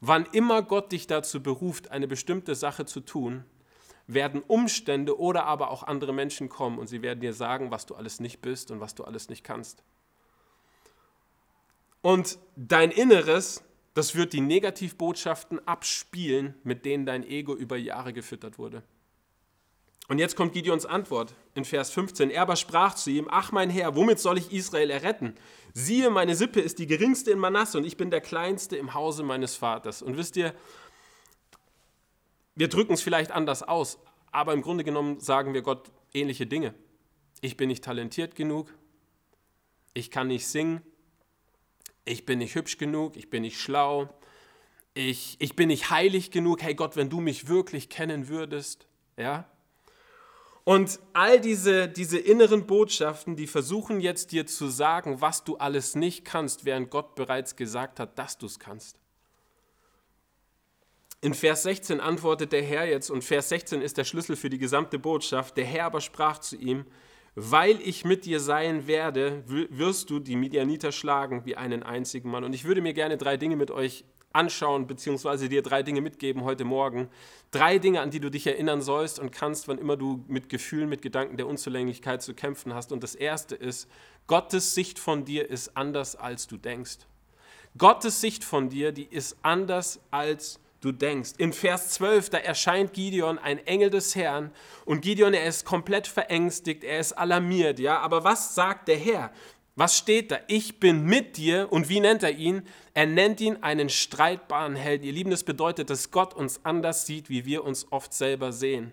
Wann 0.00 0.26
immer 0.32 0.62
Gott 0.62 0.90
dich 0.90 1.06
dazu 1.06 1.42
beruft, 1.42 1.90
eine 1.90 2.08
bestimmte 2.08 2.54
Sache 2.54 2.86
zu 2.86 3.00
tun, 3.00 3.44
werden 4.06 4.42
Umstände 4.42 5.18
oder 5.18 5.44
aber 5.44 5.70
auch 5.70 5.82
andere 5.82 6.12
Menschen 6.12 6.48
kommen 6.48 6.78
und 6.78 6.86
sie 6.86 7.02
werden 7.02 7.20
dir 7.20 7.34
sagen, 7.34 7.70
was 7.70 7.86
du 7.86 7.94
alles 7.94 8.20
nicht 8.20 8.40
bist 8.40 8.70
und 8.70 8.80
was 8.80 8.94
du 8.94 9.04
alles 9.04 9.28
nicht 9.28 9.44
kannst. 9.44 9.82
Und 12.00 12.38
dein 12.56 12.90
Inneres, 12.90 13.62
das 13.94 14.14
wird 14.14 14.32
die 14.32 14.40
Negativbotschaften 14.40 15.66
abspielen, 15.68 16.54
mit 16.64 16.84
denen 16.84 17.06
dein 17.06 17.22
Ego 17.22 17.54
über 17.54 17.76
Jahre 17.76 18.12
gefüttert 18.12 18.58
wurde. 18.58 18.82
Und 20.08 20.18
jetzt 20.18 20.36
kommt 20.36 20.52
Gideons 20.52 20.84
Antwort 20.84 21.34
in 21.54 21.64
Vers 21.64 21.90
15. 21.90 22.30
Er 22.30 22.42
aber 22.42 22.56
sprach 22.56 22.94
zu 22.94 23.10
ihm, 23.10 23.28
ach 23.30 23.52
mein 23.52 23.70
Herr, 23.70 23.94
womit 23.94 24.18
soll 24.18 24.36
ich 24.36 24.52
Israel 24.52 24.90
erretten? 24.90 25.36
Siehe, 25.74 26.10
meine 26.10 26.34
Sippe 26.34 26.60
ist 26.60 26.78
die 26.78 26.86
geringste 26.86 27.30
in 27.30 27.38
Manasse 27.38 27.78
und 27.78 27.84
ich 27.84 27.96
bin 27.96 28.10
der 28.10 28.20
kleinste 28.20 28.76
im 28.76 28.94
Hause 28.94 29.22
meines 29.22 29.56
Vaters. 29.56 30.02
Und 30.02 30.16
wisst 30.16 30.36
ihr, 30.36 30.54
wir 32.54 32.68
drücken 32.68 32.92
es 32.94 33.02
vielleicht 33.02 33.30
anders 33.30 33.62
aus, 33.62 33.98
aber 34.32 34.52
im 34.52 34.62
Grunde 34.62 34.84
genommen 34.84 35.20
sagen 35.20 35.54
wir 35.54 35.62
Gott 35.62 35.90
ähnliche 36.12 36.46
Dinge. 36.46 36.74
Ich 37.40 37.56
bin 37.56 37.68
nicht 37.68 37.84
talentiert 37.84 38.34
genug, 38.34 38.74
ich 39.94 40.10
kann 40.10 40.28
nicht 40.28 40.46
singen, 40.46 40.82
ich 42.04 42.26
bin 42.26 42.38
nicht 42.40 42.54
hübsch 42.54 42.76
genug, 42.76 43.16
ich 43.16 43.30
bin 43.30 43.42
nicht 43.42 43.58
schlau, 43.60 44.08
ich, 44.94 45.36
ich 45.38 45.56
bin 45.56 45.68
nicht 45.68 45.90
heilig 45.90 46.30
genug. 46.30 46.62
Hey 46.62 46.74
Gott, 46.74 46.96
wenn 46.96 47.08
du 47.08 47.20
mich 47.20 47.48
wirklich 47.48 47.88
kennen 47.88 48.28
würdest, 48.28 48.86
ja, 49.16 49.48
und 50.64 51.00
all 51.12 51.40
diese, 51.40 51.88
diese 51.88 52.18
inneren 52.18 52.66
Botschaften, 52.66 53.34
die 53.34 53.46
versuchen 53.46 54.00
jetzt 54.00 54.30
dir 54.30 54.46
zu 54.46 54.68
sagen, 54.68 55.20
was 55.20 55.42
du 55.42 55.56
alles 55.56 55.96
nicht 55.96 56.24
kannst, 56.24 56.64
während 56.64 56.90
Gott 56.90 57.14
bereits 57.16 57.56
gesagt 57.56 57.98
hat, 57.98 58.18
dass 58.18 58.38
du 58.38 58.46
es 58.46 58.60
kannst. 58.60 58.98
In 61.20 61.34
Vers 61.34 61.64
16 61.64 62.00
antwortet 62.00 62.52
der 62.52 62.62
Herr 62.62 62.84
jetzt, 62.84 63.10
und 63.10 63.22
Vers 63.22 63.48
16 63.48 63.80
ist 63.80 63.96
der 63.96 64.04
Schlüssel 64.04 64.36
für 64.36 64.50
die 64.50 64.58
gesamte 64.58 64.98
Botschaft, 64.98 65.56
der 65.56 65.64
Herr 65.64 65.86
aber 65.86 66.00
sprach 66.00 66.38
zu 66.38 66.56
ihm, 66.56 66.84
weil 67.34 67.80
ich 67.80 68.04
mit 68.04 68.24
dir 68.24 68.40
sein 68.40 68.86
werde, 68.86 69.42
wirst 69.46 70.10
du 70.10 70.18
die 70.18 70.36
Midianiter 70.36 70.92
schlagen 70.92 71.44
wie 71.44 71.56
einen 71.56 71.82
einzigen 71.82 72.30
Mann. 72.30 72.44
Und 72.44 72.54
ich 72.54 72.64
würde 72.64 72.82
mir 72.82 72.92
gerne 72.92 73.16
drei 73.16 73.36
Dinge 73.36 73.56
mit 73.56 73.70
euch 73.70 74.04
anschauen, 74.34 74.86
beziehungsweise 74.86 75.48
dir 75.48 75.62
drei 75.62 75.82
Dinge 75.82 76.00
mitgeben 76.00 76.44
heute 76.44 76.64
Morgen. 76.64 77.08
Drei 77.50 77.78
Dinge, 77.78 78.00
an 78.00 78.10
die 78.10 78.20
du 78.20 78.30
dich 78.30 78.46
erinnern 78.46 78.82
sollst 78.82 79.18
und 79.18 79.32
kannst, 79.32 79.68
wann 79.68 79.78
immer 79.78 79.96
du 79.96 80.24
mit 80.28 80.48
Gefühlen, 80.48 80.88
mit 80.88 81.02
Gedanken 81.02 81.36
der 81.36 81.46
Unzulänglichkeit 81.46 82.22
zu 82.22 82.34
kämpfen 82.34 82.74
hast. 82.74 82.92
Und 82.92 83.02
das 83.02 83.14
erste 83.14 83.54
ist, 83.54 83.88
Gottes 84.26 84.74
Sicht 84.74 84.98
von 84.98 85.24
dir 85.24 85.48
ist 85.50 85.76
anders, 85.76 86.16
als 86.16 86.46
du 86.46 86.56
denkst. 86.56 86.98
Gottes 87.78 88.20
Sicht 88.20 88.44
von 88.44 88.68
dir, 88.68 88.92
die 88.92 89.06
ist 89.06 89.36
anders, 89.42 90.00
als 90.10 90.60
du 90.82 90.92
denkst. 90.92 91.32
In 91.38 91.52
Vers 91.52 91.90
12, 91.90 92.30
da 92.30 92.38
erscheint 92.38 92.92
Gideon 92.92 93.38
ein 93.38 93.58
Engel 93.66 93.90
des 93.90 94.14
Herrn 94.14 94.50
und 94.84 95.00
Gideon, 95.00 95.32
er 95.32 95.46
ist 95.46 95.64
komplett 95.64 96.06
verängstigt, 96.06 96.84
er 96.84 97.00
ist 97.00 97.12
alarmiert, 97.12 97.78
ja. 97.78 98.00
Aber 98.00 98.24
was 98.24 98.54
sagt 98.54 98.88
der 98.88 98.98
Herr? 98.98 99.32
Was 99.74 99.96
steht 99.96 100.30
da? 100.30 100.38
Ich 100.48 100.80
bin 100.80 101.04
mit 101.04 101.36
dir. 101.36 101.72
Und 101.72 101.88
wie 101.88 102.00
nennt 102.00 102.22
er 102.22 102.32
ihn? 102.32 102.62
Er 102.94 103.06
nennt 103.06 103.40
ihn 103.40 103.56
einen 103.62 103.88
streitbaren 103.88 104.76
Helden. 104.76 105.04
Ihr 105.04 105.12
Lieben, 105.12 105.30
das 105.30 105.44
bedeutet, 105.44 105.88
dass 105.88 106.10
Gott 106.10 106.34
uns 106.34 106.64
anders 106.64 107.06
sieht, 107.06 107.30
wie 107.30 107.46
wir 107.46 107.64
uns 107.64 107.90
oft 107.90 108.12
selber 108.12 108.52
sehen. 108.52 108.92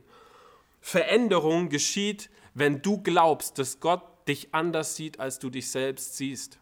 Veränderung 0.82 1.70
geschieht, 1.70 2.30
wenn 2.54 2.82
du 2.82 3.02
glaubst, 3.02 3.60
dass 3.60 3.80
Gott 3.80 4.04
dich 4.28 4.54
anders 4.54 4.96
sieht, 4.96 5.20
als 5.20 5.40
du 5.40 5.50
dich 5.50 5.70
selbst 5.70 6.16
siehst. 6.16 6.60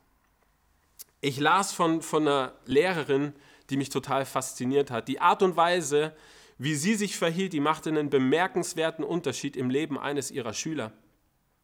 Ich 1.21 1.39
las 1.39 1.73
von, 1.73 2.01
von 2.01 2.27
einer 2.27 2.53
Lehrerin, 2.65 3.33
die 3.69 3.77
mich 3.77 3.89
total 3.89 4.25
fasziniert 4.25 4.91
hat. 4.91 5.07
Die 5.07 5.19
Art 5.19 5.43
und 5.43 5.57
Weise, 5.57 6.15
wie 6.57 6.75
sie 6.75 6.95
sich 6.95 7.17
verhielt, 7.17 7.53
die 7.53 7.59
machte 7.59 7.89
einen 7.89 8.09
bemerkenswerten 8.09 9.03
Unterschied 9.03 9.55
im 9.55 9.69
Leben 9.69 9.99
eines 9.99 10.31
ihrer 10.31 10.53
Schüler. 10.53 10.91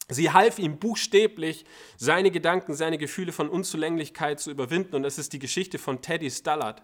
Sie 0.10 0.31
half 0.31 0.60
ihm 0.60 0.79
buchstäblich, 0.79 1.65
seine 1.98 2.29
Gedanken, 2.29 2.74
seine 2.74 2.98
Gefühle 2.98 3.31
von 3.31 3.50
Unzulänglichkeit 3.50 4.39
zu 4.39 4.51
überwinden. 4.51 4.95
Und 4.95 5.03
das 5.03 5.17
ist 5.17 5.33
die 5.33 5.39
Geschichte 5.39 5.79
von 5.79 6.01
Teddy 6.01 6.29
Stallard. 6.29 6.83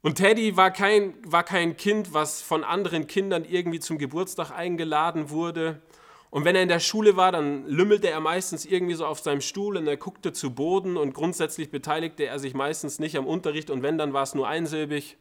Und 0.00 0.14
Teddy 0.14 0.56
war 0.56 0.70
kein, 0.70 1.14
war 1.24 1.42
kein 1.42 1.76
Kind, 1.76 2.14
was 2.14 2.40
von 2.40 2.62
anderen 2.62 3.08
Kindern 3.08 3.44
irgendwie 3.44 3.80
zum 3.80 3.98
Geburtstag 3.98 4.52
eingeladen 4.52 5.30
wurde. 5.30 5.82
Und 6.30 6.44
wenn 6.44 6.54
er 6.54 6.62
in 6.62 6.68
der 6.68 6.80
Schule 6.80 7.16
war, 7.16 7.32
dann 7.32 7.66
lümmelte 7.66 8.08
er 8.10 8.20
meistens 8.20 8.64
irgendwie 8.64 8.94
so 8.94 9.06
auf 9.06 9.18
seinem 9.18 9.40
Stuhl 9.40 9.76
und 9.76 9.86
er 9.86 9.96
guckte 9.96 10.32
zu 10.32 10.54
Boden 10.54 10.96
und 10.96 11.14
grundsätzlich 11.14 11.70
beteiligte 11.70 12.26
er 12.26 12.38
sich 12.38 12.54
meistens 12.54 12.98
nicht 12.98 13.16
am 13.16 13.26
Unterricht 13.26 13.70
und 13.70 13.82
wenn, 13.82 13.98
dann 13.98 14.12
war 14.12 14.22
es 14.22 14.34
nur 14.34 14.46
einsilbig. 14.46 15.16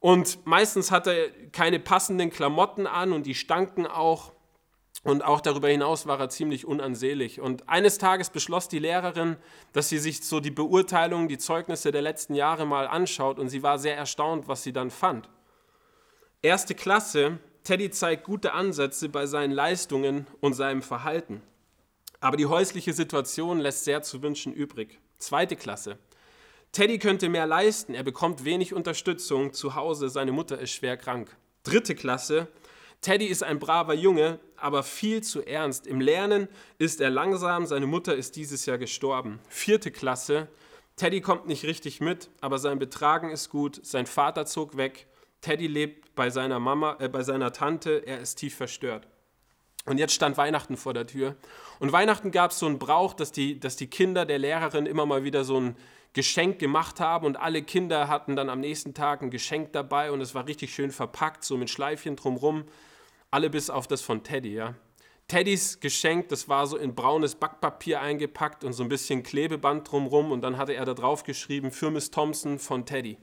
Und 0.00 0.44
meistens 0.44 0.90
hatte 0.90 1.12
er 1.12 1.28
keine 1.50 1.78
passenden 1.78 2.30
Klamotten 2.30 2.86
an 2.86 3.12
und 3.12 3.26
die 3.26 3.34
stanken 3.34 3.86
auch. 3.86 4.32
Und 5.08 5.24
auch 5.24 5.40
darüber 5.40 5.70
hinaus 5.70 6.06
war 6.06 6.20
er 6.20 6.28
ziemlich 6.28 6.66
unansehlich. 6.66 7.40
Und 7.40 7.66
eines 7.66 7.96
Tages 7.96 8.28
beschloss 8.28 8.68
die 8.68 8.78
Lehrerin, 8.78 9.38
dass 9.72 9.88
sie 9.88 9.96
sich 9.96 10.22
so 10.22 10.38
die 10.38 10.50
Beurteilungen, 10.50 11.28
die 11.28 11.38
Zeugnisse 11.38 11.92
der 11.92 12.02
letzten 12.02 12.34
Jahre 12.34 12.66
mal 12.66 12.86
anschaut. 12.86 13.38
Und 13.38 13.48
sie 13.48 13.62
war 13.62 13.78
sehr 13.78 13.96
erstaunt, 13.96 14.48
was 14.48 14.64
sie 14.64 14.74
dann 14.74 14.90
fand. 14.90 15.30
Erste 16.42 16.74
Klasse, 16.74 17.38
Teddy 17.64 17.88
zeigt 17.88 18.24
gute 18.24 18.52
Ansätze 18.52 19.08
bei 19.08 19.24
seinen 19.24 19.52
Leistungen 19.52 20.26
und 20.42 20.52
seinem 20.52 20.82
Verhalten. 20.82 21.40
Aber 22.20 22.36
die 22.36 22.44
häusliche 22.44 22.92
Situation 22.92 23.60
lässt 23.60 23.84
sehr 23.84 24.02
zu 24.02 24.20
wünschen 24.20 24.52
übrig. 24.52 25.00
Zweite 25.16 25.56
Klasse. 25.56 25.96
Teddy 26.72 26.98
könnte 26.98 27.30
mehr 27.30 27.46
leisten, 27.46 27.94
er 27.94 28.02
bekommt 28.04 28.44
wenig 28.44 28.74
Unterstützung 28.74 29.54
zu 29.54 29.74
Hause, 29.74 30.10
seine 30.10 30.32
Mutter 30.32 30.58
ist 30.58 30.72
schwer 30.72 30.98
krank. 30.98 31.34
Dritte 31.62 31.94
Klasse. 31.94 32.48
Teddy 33.00 33.26
ist 33.26 33.42
ein 33.42 33.58
braver 33.58 33.94
Junge, 33.94 34.40
aber 34.56 34.82
viel 34.82 35.22
zu 35.22 35.42
ernst. 35.42 35.86
Im 35.86 36.00
Lernen 36.00 36.48
ist 36.78 37.00
er 37.00 37.10
langsam, 37.10 37.66
seine 37.66 37.86
Mutter 37.86 38.14
ist 38.14 38.36
dieses 38.36 38.66
Jahr 38.66 38.78
gestorben. 38.78 39.38
Vierte 39.48 39.90
Klasse, 39.90 40.48
Teddy 40.96 41.20
kommt 41.20 41.46
nicht 41.46 41.64
richtig 41.64 42.00
mit, 42.00 42.28
aber 42.40 42.58
sein 42.58 42.80
Betragen 42.80 43.30
ist 43.30 43.50
gut, 43.50 43.80
sein 43.86 44.06
Vater 44.06 44.46
zog 44.46 44.76
weg, 44.76 45.06
Teddy 45.40 45.68
lebt 45.68 46.14
bei 46.16 46.28
seiner 46.30 46.58
Mama, 46.58 46.96
äh, 46.98 47.08
bei 47.08 47.22
seiner 47.22 47.52
Tante, 47.52 48.02
er 48.04 48.18
ist 48.18 48.34
tief 48.36 48.56
verstört. 48.56 49.06
Und 49.86 49.98
jetzt 49.98 50.12
stand 50.12 50.36
Weihnachten 50.36 50.76
vor 50.76 50.92
der 50.92 51.06
Tür. 51.06 51.36
Und 51.78 51.92
Weihnachten 51.92 52.32
gab 52.32 52.50
es 52.50 52.58
so 52.58 52.66
einen 52.66 52.80
Brauch, 52.80 53.14
dass 53.14 53.30
die, 53.32 53.58
dass 53.58 53.76
die 53.76 53.86
Kinder 53.86 54.26
der 54.26 54.38
Lehrerin 54.38 54.86
immer 54.86 55.06
mal 55.06 55.22
wieder 55.22 55.44
so 55.44 55.60
ein 55.60 55.76
Geschenk 56.12 56.58
gemacht 56.58 57.00
haben 57.00 57.26
und 57.26 57.36
alle 57.36 57.62
Kinder 57.62 58.08
hatten 58.08 58.34
dann 58.34 58.50
am 58.50 58.60
nächsten 58.60 58.92
Tag 58.92 59.22
ein 59.22 59.30
Geschenk 59.30 59.72
dabei 59.72 60.10
und 60.10 60.20
es 60.20 60.34
war 60.34 60.46
richtig 60.48 60.74
schön 60.74 60.90
verpackt, 60.90 61.44
so 61.44 61.56
mit 61.56 61.70
Schleifchen 61.70 62.16
drumrum. 62.16 62.64
Alle 63.30 63.50
bis 63.50 63.70
auf 63.70 63.86
das 63.86 64.00
von 64.02 64.22
Teddy, 64.22 64.54
ja. 64.54 64.74
Teddys 65.28 65.80
Geschenk, 65.80 66.28
das 66.30 66.48
war 66.48 66.66
so 66.66 66.78
in 66.78 66.94
braunes 66.94 67.34
Backpapier 67.34 68.00
eingepackt 68.00 68.64
und 68.64 68.72
so 68.72 68.82
ein 68.82 68.88
bisschen 68.88 69.22
Klebeband 69.22 69.90
drumrum 69.90 70.32
und 70.32 70.40
dann 70.40 70.56
hatte 70.56 70.72
er 70.72 70.86
da 70.86 70.94
drauf 70.94 71.22
geschrieben, 71.22 71.70
für 71.70 71.90
Miss 71.90 72.10
Thompson 72.10 72.58
von 72.58 72.86
Teddy. 72.86 73.18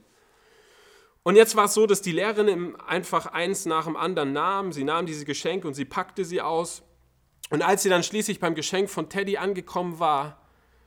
Und 1.24 1.34
jetzt 1.34 1.56
war 1.56 1.64
es 1.64 1.74
so, 1.74 1.88
dass 1.88 2.02
die 2.02 2.12
Lehrerin 2.12 2.76
einfach 2.76 3.26
eins 3.26 3.66
nach 3.66 3.86
dem 3.86 3.96
anderen 3.96 4.32
nahm. 4.32 4.70
Sie 4.70 4.84
nahm 4.84 5.06
diese 5.06 5.24
Geschenke 5.24 5.66
und 5.66 5.74
sie 5.74 5.84
packte 5.84 6.24
sie 6.24 6.40
aus. 6.40 6.84
Und 7.50 7.62
als 7.62 7.82
sie 7.82 7.88
dann 7.88 8.04
schließlich 8.04 8.38
beim 8.38 8.54
Geschenk 8.54 8.88
von 8.88 9.08
Teddy 9.08 9.36
angekommen 9.36 9.98
war, 9.98 10.40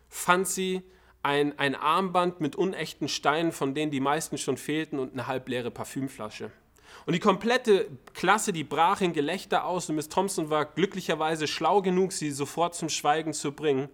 fand 0.07 0.47
sie 0.47 0.83
ein, 1.23 1.59
ein 1.59 1.75
Armband 1.75 2.39
mit 2.39 2.55
unechten 2.55 3.09
Steinen, 3.09 3.51
von 3.51 3.75
denen 3.75 3.91
die 3.91 3.99
meisten 3.99 4.37
schon 4.37 4.55
fehlten, 4.55 4.97
und 4.97 5.11
eine 5.11 5.27
halbleere 5.27 5.71
Parfümflasche. 5.71 6.51
Und 7.05 7.13
die 7.13 7.19
komplette 7.19 7.89
Klasse, 8.13 8.53
die 8.53 8.63
brach 8.63 9.01
in 9.01 9.13
Gelächter 9.13 9.65
aus 9.65 9.89
und 9.89 9.95
Miss 9.95 10.09
Thompson 10.09 10.49
war 10.49 10.65
glücklicherweise 10.65 11.47
schlau 11.47 11.81
genug, 11.81 12.11
sie 12.11 12.31
sofort 12.31 12.75
zum 12.75 12.89
Schweigen 12.89 13.33
zu 13.33 13.51
bringen. 13.51 13.89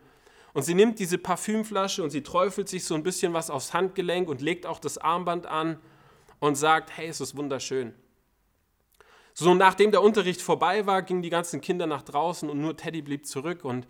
Und 0.53 0.63
sie 0.63 0.73
nimmt 0.73 0.99
diese 0.99 1.17
Parfümflasche 1.17 2.01
und 2.03 2.09
sie 2.09 2.23
träufelt 2.23 2.69
sich 2.69 2.85
so 2.85 2.95
ein 2.95 3.03
bisschen 3.03 3.33
was 3.33 3.49
aufs 3.49 3.73
Handgelenk 3.73 4.29
und 4.29 4.41
legt 4.41 4.65
auch 4.65 4.79
das 4.79 4.97
Armband 4.97 5.45
an 5.45 5.79
und 6.39 6.55
sagt, 6.55 6.95
hey, 6.95 7.07
es 7.07 7.21
ist 7.21 7.35
wunderschön. 7.35 7.93
So, 9.33 9.53
nachdem 9.53 9.91
der 9.91 10.01
Unterricht 10.01 10.41
vorbei 10.41 10.85
war, 10.85 11.01
gingen 11.01 11.21
die 11.21 11.29
ganzen 11.29 11.59
Kinder 11.59 11.87
nach 11.87 12.03
draußen 12.03 12.49
und 12.49 12.61
nur 12.61 12.77
Teddy 12.77 13.01
blieb 13.01 13.25
zurück 13.25 13.65
und 13.65 13.85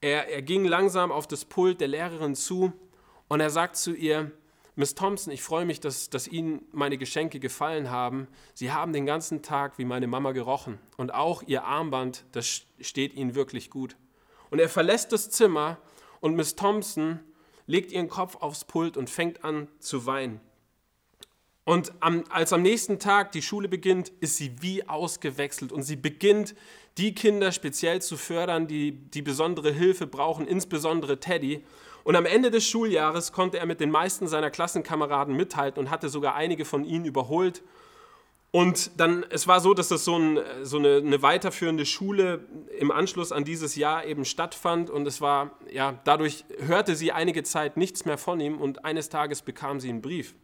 er, 0.00 0.28
er 0.28 0.42
ging 0.42 0.64
langsam 0.64 1.12
auf 1.12 1.28
das 1.28 1.44
Pult 1.44 1.80
der 1.80 1.86
Lehrerin 1.86 2.34
zu 2.34 2.72
und 3.28 3.38
er 3.38 3.50
sagt 3.50 3.76
zu 3.76 3.94
ihr, 3.94 4.32
Miss 4.74 4.94
Thompson, 4.94 5.32
ich 5.32 5.42
freue 5.42 5.66
mich, 5.66 5.80
dass, 5.80 6.08
dass 6.08 6.26
Ihnen 6.26 6.64
meine 6.72 6.96
Geschenke 6.96 7.40
gefallen 7.40 7.90
haben. 7.90 8.26
Sie 8.54 8.72
haben 8.72 8.92
den 8.92 9.04
ganzen 9.04 9.42
Tag 9.42 9.78
wie 9.78 9.84
meine 9.84 10.06
Mama 10.06 10.32
gerochen. 10.32 10.78
Und 10.96 11.12
auch 11.12 11.42
Ihr 11.42 11.64
Armband, 11.64 12.24
das 12.32 12.62
steht 12.80 13.12
Ihnen 13.14 13.34
wirklich 13.34 13.68
gut. 13.68 13.96
Und 14.50 14.58
er 14.58 14.68
verlässt 14.68 15.12
das 15.12 15.30
Zimmer 15.30 15.78
und 16.20 16.36
Miss 16.36 16.56
Thompson 16.56 17.20
legt 17.66 17.92
ihren 17.92 18.08
Kopf 18.08 18.36
aufs 18.36 18.64
Pult 18.64 18.96
und 18.96 19.10
fängt 19.10 19.44
an 19.44 19.68
zu 19.78 20.06
weinen. 20.06 20.40
Und 21.64 21.92
am, 22.00 22.24
als 22.28 22.52
am 22.52 22.62
nächsten 22.62 22.98
Tag 22.98 23.32
die 23.32 23.42
Schule 23.42 23.68
beginnt, 23.68 24.10
ist 24.20 24.36
sie 24.36 24.60
wie 24.60 24.88
ausgewechselt 24.88 25.70
und 25.72 25.82
sie 25.82 25.96
beginnt, 25.96 26.54
die 26.98 27.14
Kinder 27.14 27.52
speziell 27.52 28.02
zu 28.02 28.16
fördern, 28.16 28.66
die 28.66 28.92
die 28.92 29.22
besondere 29.22 29.72
Hilfe 29.72 30.06
brauchen, 30.06 30.46
insbesondere 30.46 31.20
Teddy. 31.20 31.64
Und 32.04 32.16
am 32.16 32.26
Ende 32.26 32.50
des 32.50 32.66
Schuljahres 32.66 33.32
konnte 33.32 33.58
er 33.58 33.66
mit 33.66 33.80
den 33.80 33.90
meisten 33.90 34.26
seiner 34.26 34.50
Klassenkameraden 34.50 35.36
mithalten 35.36 35.80
und 35.80 35.90
hatte 35.90 36.08
sogar 36.08 36.34
einige 36.34 36.64
von 36.64 36.84
ihnen 36.84 37.04
überholt. 37.04 37.62
Und 38.50 39.00
dann, 39.00 39.24
es 39.30 39.48
war 39.48 39.60
so, 39.60 39.72
dass 39.72 39.88
das 39.88 40.04
so, 40.04 40.18
ein, 40.18 40.38
so 40.62 40.76
eine, 40.76 40.96
eine, 40.96 41.22
weiterführende 41.22 41.86
Schule 41.86 42.46
im 42.78 42.90
Anschluss 42.90 43.32
an 43.32 43.44
dieses 43.44 43.76
Jahr 43.76 44.04
eben 44.04 44.26
stattfand. 44.26 44.90
Und 44.90 45.06
es 45.06 45.22
war, 45.22 45.52
ja, 45.70 45.98
dadurch 46.04 46.44
hörte 46.58 46.94
sie 46.94 47.12
einige 47.12 47.44
Zeit 47.44 47.78
nichts 47.78 48.04
mehr 48.04 48.18
von 48.18 48.40
ihm 48.40 48.60
und 48.60 48.84
eines 48.84 49.08
Tages 49.08 49.40
bekam 49.40 49.80
sie 49.80 49.88
einen 49.88 50.02
Brief. 50.02 50.34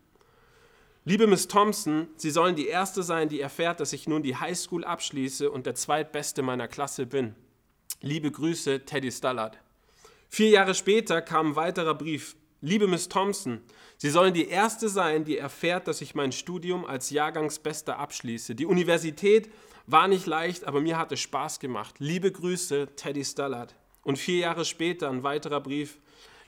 Liebe 1.04 1.26
Miss 1.26 1.48
Thompson, 1.48 2.08
Sie 2.16 2.30
sollen 2.30 2.56
die 2.56 2.66
Erste 2.66 3.02
sein, 3.02 3.28
die 3.28 3.40
erfährt, 3.40 3.80
dass 3.80 3.92
ich 3.92 4.08
nun 4.08 4.22
die 4.22 4.36
Highschool 4.36 4.84
abschließe 4.84 5.50
und 5.50 5.66
der 5.66 5.74
Zweitbeste 5.74 6.42
meiner 6.42 6.68
Klasse 6.68 7.06
bin. 7.06 7.34
Liebe 8.00 8.30
Grüße, 8.30 8.84
Teddy 8.86 9.10
Stallard. 9.10 9.58
Vier 10.28 10.50
Jahre 10.50 10.74
später 10.74 11.22
kam 11.22 11.48
ein 11.48 11.56
weiterer 11.56 11.94
Brief. 11.94 12.36
Liebe 12.60 12.86
Miss 12.86 13.08
Thompson, 13.08 13.60
Sie 13.96 14.10
sollen 14.10 14.34
die 14.34 14.48
Erste 14.48 14.88
sein, 14.88 15.24
die 15.24 15.38
erfährt, 15.38 15.88
dass 15.88 16.00
ich 16.00 16.14
mein 16.14 16.32
Studium 16.32 16.84
als 16.84 17.10
Jahrgangsbester 17.10 17.98
abschließe. 17.98 18.54
Die 18.54 18.66
Universität 18.66 19.50
war 19.86 20.06
nicht 20.06 20.26
leicht, 20.26 20.64
aber 20.64 20.80
mir 20.80 20.98
hat 20.98 21.10
es 21.12 21.20
Spaß 21.20 21.60
gemacht. 21.60 21.96
Liebe 21.98 22.30
Grüße, 22.30 22.88
Teddy 22.94 23.24
Stallard. 23.24 23.74
Und 24.02 24.18
vier 24.18 24.38
Jahre 24.38 24.64
später 24.64 25.08
ein 25.08 25.22
weiterer 25.22 25.60
Brief. 25.60 25.98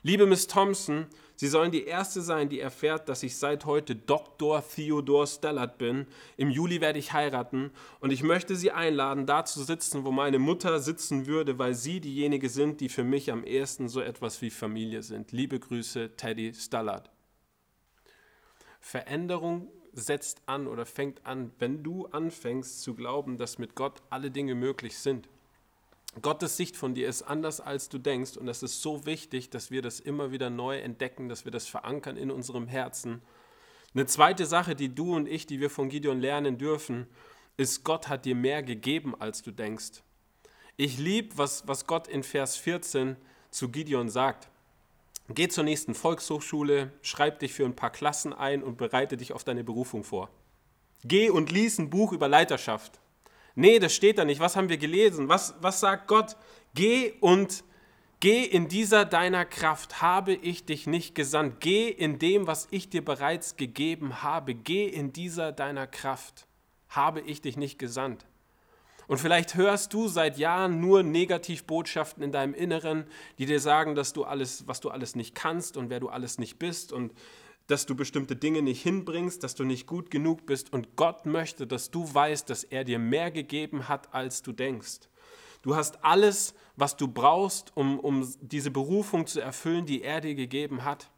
Liebe 0.03 0.27
Miss 0.27 0.47
Thompson, 0.47 1.07
Sie 1.41 1.47
sollen 1.47 1.71
die 1.71 1.85
Erste 1.85 2.21
sein, 2.21 2.51
die 2.51 2.61
erfährt, 2.61 3.09
dass 3.09 3.23
ich 3.23 3.39
seit 3.39 3.65
heute 3.65 3.97
Dr. 3.97 4.63
Theodor 4.63 5.27
Stellert 5.27 5.79
bin. 5.79 6.07
Im 6.37 6.51
Juli 6.51 6.83
werde 6.83 6.99
ich 6.99 7.15
heiraten 7.15 7.71
und 8.01 8.11
ich 8.11 8.23
möchte 8.23 8.57
Sie 8.57 8.73
einladen, 8.73 9.25
da 9.25 9.47
zu 9.47 9.63
sitzen, 9.63 10.05
wo 10.05 10.11
meine 10.11 10.39
Mutter 10.39 10.81
sitzen 10.81 11.27
würde, 11.27 11.59
weil 11.59 11.73
Sie 11.73 12.03
diejenige 12.03 12.51
sind, 12.51 12.83
die 12.83 12.91
für 12.91 13.05
mich 13.05 13.33
am 13.33 13.43
ehesten 13.43 13.89
so 13.89 14.03
etwas 14.03 14.43
wie 14.43 14.51
Familie 14.51 15.03
sind. 15.03 15.33
Liebe 15.33 15.59
Grüße, 15.59 16.15
Teddy 16.15 16.53
Stallard. 16.53 17.11
Veränderung 18.79 19.73
setzt 19.95 20.43
an 20.45 20.67
oder 20.67 20.85
fängt 20.85 21.25
an, 21.25 21.53
wenn 21.59 21.83
du 21.83 22.05
anfängst 22.09 22.83
zu 22.83 22.95
glauben, 22.95 23.39
dass 23.39 23.57
mit 23.57 23.75
Gott 23.75 24.03
alle 24.11 24.31
Dinge 24.31 24.55
möglich 24.55 24.99
sind. 24.99 25.27
Gottes 26.23 26.57
Sicht 26.57 26.77
von 26.77 26.95
dir 26.95 27.09
ist 27.09 27.23
anders, 27.23 27.61
als 27.61 27.89
du 27.89 27.99
denkst. 27.99 28.37
Und 28.37 28.49
es 28.49 28.63
ist 28.63 28.83
so 28.83 29.07
wichtig, 29.07 29.51
dass 29.51 29.71
wir 29.71 29.81
das 29.81 30.01
immer 30.01 30.33
wieder 30.33 30.51
neu 30.51 30.79
entdecken, 30.79 31.29
dass 31.29 31.45
wir 31.45 31.53
das 31.53 31.67
verankern 31.67 32.17
in 32.17 32.31
unserem 32.31 32.67
Herzen. 32.67 33.23
Eine 33.95 34.07
zweite 34.07 34.47
Sache, 34.47 34.75
die 34.75 34.95
du 34.95 35.15
und 35.15 35.27
ich, 35.27 35.47
die 35.47 35.61
wir 35.61 35.71
von 35.71 35.89
Gideon 35.89 36.21
lernen 36.21 36.59
dürfen, 36.59 37.07
ist, 37.57 37.85
Gott 37.85 38.09
hat 38.09 38.25
dir 38.25 38.35
mehr 38.35 38.63
gegeben, 38.63 39.15
als 39.21 39.43
du 39.43 39.51
denkst. 39.51 40.03
Ich 40.77 40.99
liebe, 40.99 41.37
was, 41.39 41.67
was 41.69 41.87
Gott 41.87 42.09
in 42.09 42.23
Vers 42.23 42.57
14 42.57 43.17
zu 43.51 43.69
Gideon 43.69 44.09
sagt. 44.09 44.49
Geh 45.29 45.47
zur 45.49 45.65
nächsten 45.65 45.95
Volkshochschule, 45.95 46.91
schreib 47.03 47.39
dich 47.39 47.53
für 47.53 47.65
ein 47.65 47.77
paar 47.77 47.91
Klassen 47.91 48.33
ein 48.33 48.63
und 48.63 48.79
bereite 48.79 49.17
dich 49.17 49.33
auf 49.33 49.45
deine 49.45 49.63
Berufung 49.63 50.03
vor. 50.03 50.31
Geh 51.05 51.31
und 51.31 51.53
lies 51.53 51.79
ein 51.79 51.91
Buch 51.91 52.13
über 52.13 52.29
Leiterschaft. 52.29 52.99
Nee, 53.55 53.79
das 53.79 53.95
steht 53.95 54.19
da 54.19 54.25
nicht. 54.25 54.41
Was 54.41 54.57
haben 54.57 54.69
wir 54.69 54.79
gelesen? 54.79 55.29
Was, 55.29 55.55
was 55.61 55.81
sagt 55.81 56.09
Gott? 56.09 56.37
Geh 56.75 57.13
und 57.21 57.65
geh 58.21 58.45
in 58.45 58.69
dieser 58.69 59.05
deiner 59.05 59.45
Kraft, 59.45 60.03
habe 60.03 60.35
ich 60.35 60.65
dich 60.65 60.87
nicht 60.87 61.15
gesandt. 61.15 61.61
Geh 61.61 61.89
in 61.89 62.19
dem, 62.19 62.47
was 62.47 62.69
ich 62.71 62.91
dir 62.91 63.05
bereits 63.05 63.57
gegeben 63.57 64.23
habe. 64.23 64.55
Geh 64.55 64.87
in 64.87 65.13
dieser 65.13 65.53
deiner 65.53 65.87
Kraft, 65.87 66.47
habe 66.89 67.21
ich 67.21 67.41
dich 67.41 67.57
nicht 67.57 67.79
gesandt. 67.79 68.27
Und 69.11 69.19
vielleicht 69.19 69.57
hörst 69.57 69.93
du 69.93 70.07
seit 70.07 70.39
Jahren 70.39 70.81
nur 70.81 71.03
Negativbotschaften 71.03 72.23
in 72.23 72.31
deinem 72.31 72.55
Inneren, 72.55 73.07
die 73.39 73.47
dir 73.47 73.59
sagen, 73.59 73.97
dass 73.97 74.13
du 74.13 74.23
alles, 74.23 74.69
was 74.69 74.79
du 74.79 74.89
alles 74.89 75.17
nicht 75.17 75.35
kannst 75.35 75.77
und 75.77 75.91
wer 75.91 75.99
du 75.99 76.09
alles 76.09 76.39
nicht 76.39 76.61
bist 76.61 76.93
und 76.93 77.13
dass 77.71 77.87
du 77.87 77.95
bestimmte 77.95 78.35
Dinge 78.35 78.63
nicht 78.63 78.83
hinbringst, 78.83 79.45
dass 79.45 79.55
du 79.55 79.65
nicht 79.65 79.87
gut 79.87 80.11
genug 80.11 80.45
bist 80.45 80.73
und 80.73 80.97
Gott 80.97 81.25
möchte, 81.25 81.67
dass 81.67 81.91
du 81.91 82.13
weißt, 82.13 82.51
dass 82.51 82.65
er 82.65 82.83
dir 82.85 82.99
mehr 82.99 83.31
gegeben 83.31 83.89
hat, 83.89 84.13
als 84.13 84.43
du 84.43 84.53
denkst. 84.53 85.09
Du 85.63 85.77
hast 85.77 86.05
alles, 86.05 86.55
was 86.77 86.97
du 86.97 87.07
brauchst, 87.07 87.77
um, 87.77 88.01
um 88.01 88.29
diese 88.41 88.71
Berufung 88.71 89.27
zu 89.27 89.41
erfüllen, 89.41 89.87
die 89.87 90.03
er 90.03 90.21
dir 90.21 90.35
gegeben 90.35 90.85
hat. 90.85 91.11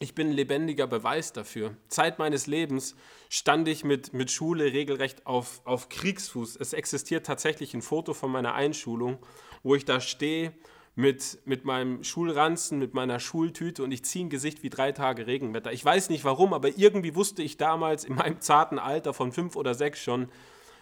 Ich 0.00 0.14
bin 0.14 0.28
ein 0.28 0.32
lebendiger 0.32 0.86
Beweis 0.86 1.32
dafür. 1.32 1.76
Zeit 1.88 2.18
meines 2.18 2.46
Lebens 2.46 2.96
stand 3.28 3.68
ich 3.68 3.84
mit, 3.84 4.14
mit 4.14 4.30
Schule 4.30 4.72
regelrecht 4.72 5.26
auf, 5.26 5.60
auf 5.66 5.90
Kriegsfuß. 5.90 6.56
Es 6.56 6.72
existiert 6.72 7.26
tatsächlich 7.26 7.74
ein 7.74 7.82
Foto 7.82 8.14
von 8.14 8.32
meiner 8.32 8.54
Einschulung, 8.54 9.18
wo 9.62 9.74
ich 9.74 9.84
da 9.84 10.00
stehe 10.00 10.52
mit, 10.94 11.38
mit 11.44 11.64
meinem 11.64 12.02
Schulranzen, 12.04 12.78
mit 12.78 12.94
meiner 12.94 13.20
Schultüte 13.20 13.82
und 13.82 13.92
ich 13.92 14.04
ziehe 14.04 14.26
ein 14.26 14.30
Gesicht 14.30 14.62
wie 14.62 14.70
drei 14.70 14.92
Tage 14.92 15.26
Regenwetter. 15.26 15.72
Ich 15.72 15.84
weiß 15.84 16.10
nicht 16.10 16.24
warum, 16.24 16.52
aber 16.52 16.76
irgendwie 16.76 17.14
wusste 17.14 17.42
ich 17.42 17.56
damals 17.56 18.04
in 18.04 18.14
meinem 18.14 18.40
zarten 18.40 18.78
Alter 18.78 19.14
von 19.14 19.32
fünf 19.32 19.56
oder 19.56 19.74
sechs 19.74 20.02
schon, 20.02 20.28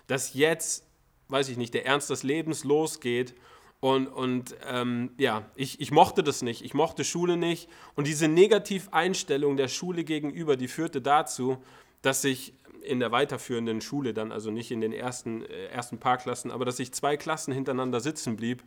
dass 0.06 0.34
jetzt, 0.34 0.86
weiß 1.28 1.48
ich 1.50 1.56
nicht, 1.56 1.74
der 1.74 1.86
Ernst 1.86 2.10
des 2.10 2.22
Lebens 2.22 2.64
losgeht. 2.64 3.34
Und, 3.80 4.08
und 4.08 4.56
ähm, 4.66 5.10
ja, 5.18 5.48
ich, 5.54 5.80
ich 5.80 5.92
mochte 5.92 6.24
das 6.24 6.42
nicht. 6.42 6.64
Ich 6.64 6.74
mochte 6.74 7.04
Schule 7.04 7.36
nicht. 7.36 7.68
Und 7.94 8.08
diese 8.08 8.26
Negativeinstellung 8.26 9.56
der 9.56 9.68
Schule 9.68 10.02
gegenüber, 10.02 10.56
die 10.56 10.66
führte 10.66 11.00
dazu, 11.00 11.58
dass 12.02 12.24
ich 12.24 12.54
in 12.82 12.98
der 12.98 13.12
weiterführenden 13.12 13.80
Schule 13.80 14.14
dann, 14.14 14.32
also 14.32 14.50
nicht 14.50 14.70
in 14.70 14.80
den 14.80 14.92
ersten, 14.92 15.44
äh, 15.44 15.66
ersten 15.66 15.98
paar 15.98 16.16
Klassen, 16.16 16.50
aber 16.50 16.64
dass 16.64 16.80
ich 16.80 16.92
zwei 16.92 17.16
Klassen 17.16 17.52
hintereinander 17.52 18.00
sitzen 18.00 18.34
blieb 18.34 18.64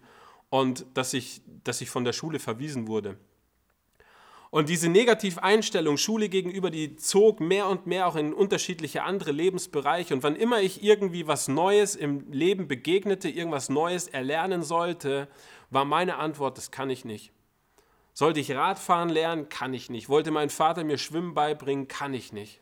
und 0.52 0.86
dass 0.94 1.14
ich, 1.14 1.42
dass 1.64 1.82
ich 1.82 1.90
von 1.90 2.04
der 2.04 2.14
Schule 2.14 2.38
verwiesen 2.38 2.88
wurde. 2.88 3.18
Und 4.52 4.68
diese 4.68 4.90
Negativeinstellung 4.90 5.96
Schule 5.96 6.28
gegenüber, 6.28 6.70
die 6.70 6.98
zog 6.98 7.40
mehr 7.40 7.68
und 7.68 7.88
mehr 7.88 8.06
auch 8.06 8.18
in 8.18 8.34
unterschiedliche 8.34 9.04
andere 9.04 9.32
Lebensbereiche. 9.32 10.14
Und 10.14 10.24
wann 10.24 10.36
immer 10.36 10.60
ich 10.60 10.84
irgendwie 10.84 11.26
was 11.26 11.48
Neues 11.48 11.96
im 11.96 12.30
Leben 12.34 12.68
begegnete, 12.68 13.30
irgendwas 13.30 13.70
Neues 13.70 14.10
erlernen 14.10 14.62
sollte, 14.62 15.30
war 15.70 15.86
meine 15.86 16.18
Antwort, 16.18 16.58
das 16.58 16.70
kann 16.70 16.90
ich 16.90 17.06
nicht. 17.06 17.32
Sollte 18.14 18.42
ich 18.42 18.52
Radfahren 18.52 19.08
lernen? 19.08 19.48
Kann 19.48 19.74
ich 19.74 19.90
nicht. 19.90 20.10
Wollte 20.10 20.32
mein 20.32 20.50
Vater 20.50 20.84
mir 20.84 20.98
Schwimmen 20.98 21.34
beibringen? 21.34 21.88
Kann 21.88 22.14
ich 22.14 22.34
nicht. 22.34 22.60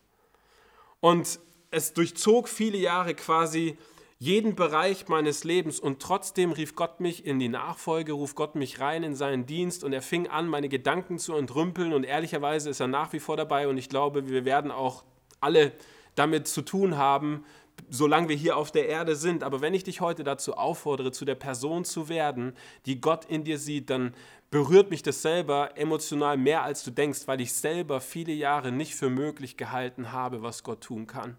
Und 1.00 1.40
es 1.72 1.94
durchzog 1.94 2.50
viele 2.50 2.78
Jahre 2.78 3.16
quasi 3.16 3.80
jeden 4.22 4.56
Bereich 4.56 5.08
meines 5.08 5.46
Lebens 5.46 5.80
und 5.80 6.02
trotzdem 6.02 6.52
rief 6.52 6.76
Gott 6.76 7.00
mich 7.00 7.26
in 7.26 7.40
die 7.40 7.48
Nachfolge, 7.48 8.12
ruft 8.12 8.36
Gott 8.36 8.54
mich 8.54 8.82
rein 8.82 9.02
in 9.04 9.16
seinen 9.16 9.46
Dienst 9.46 9.82
und 9.86 9.94
er 9.94 10.02
fing 10.02 10.28
an, 10.28 10.48
meine 10.48 10.68
Gedanken 10.68 11.20
zu 11.20 11.36
entrümpeln 11.36 11.94
und 11.94 12.04
ehrlicherweise 12.04 12.70
ist 12.70 12.82
er 12.82 12.88
nach 12.88 13.14
wie 13.14 13.22
vor 13.22 13.38
dabei 13.38 13.70
und 13.70 13.78
ich 13.78 13.88
glaube, 13.88 14.28
wir 14.28 14.44
werden 14.44 14.72
auch 14.72 15.06
alle 15.40 15.72
damit 16.16 16.50
zu 16.50 16.64
tun 16.64 16.98
haben, 16.98 17.46
solange 17.90 18.28
wir 18.28 18.36
hier 18.36 18.58
auf 18.58 18.74
der 18.74 18.90
Erde 18.90 19.16
sind. 19.16 19.42
Aber 19.42 19.62
wenn 19.62 19.74
ich 19.74 19.86
dich 19.86 20.02
heute 20.02 20.26
dazu 20.26 20.56
auffordere, 20.56 21.14
zu 21.14 21.24
der 21.24 21.36
Person 21.36 21.86
zu 21.86 22.10
werden, 22.10 22.58
die 22.86 23.00
Gott 23.00 23.24
in 23.24 23.46
dir 23.46 23.58
sieht, 23.58 23.90
dann 23.90 24.14
berührt 24.52 24.90
mich 24.90 25.02
das 25.02 25.22
selber 25.22 25.78
emotional 25.78 26.36
mehr, 26.36 26.64
als 26.64 26.84
du 26.84 26.92
denkst, 26.92 27.22
weil 27.28 27.40
ich 27.40 27.54
selber 27.54 28.02
viele 28.02 28.34
Jahre 28.34 28.74
nicht 28.74 28.96
für 28.96 29.10
möglich 29.10 29.56
gehalten 29.56 30.12
habe, 30.12 30.42
was 30.42 30.64
Gott 30.64 30.82
tun 30.82 31.08
kann. 31.08 31.38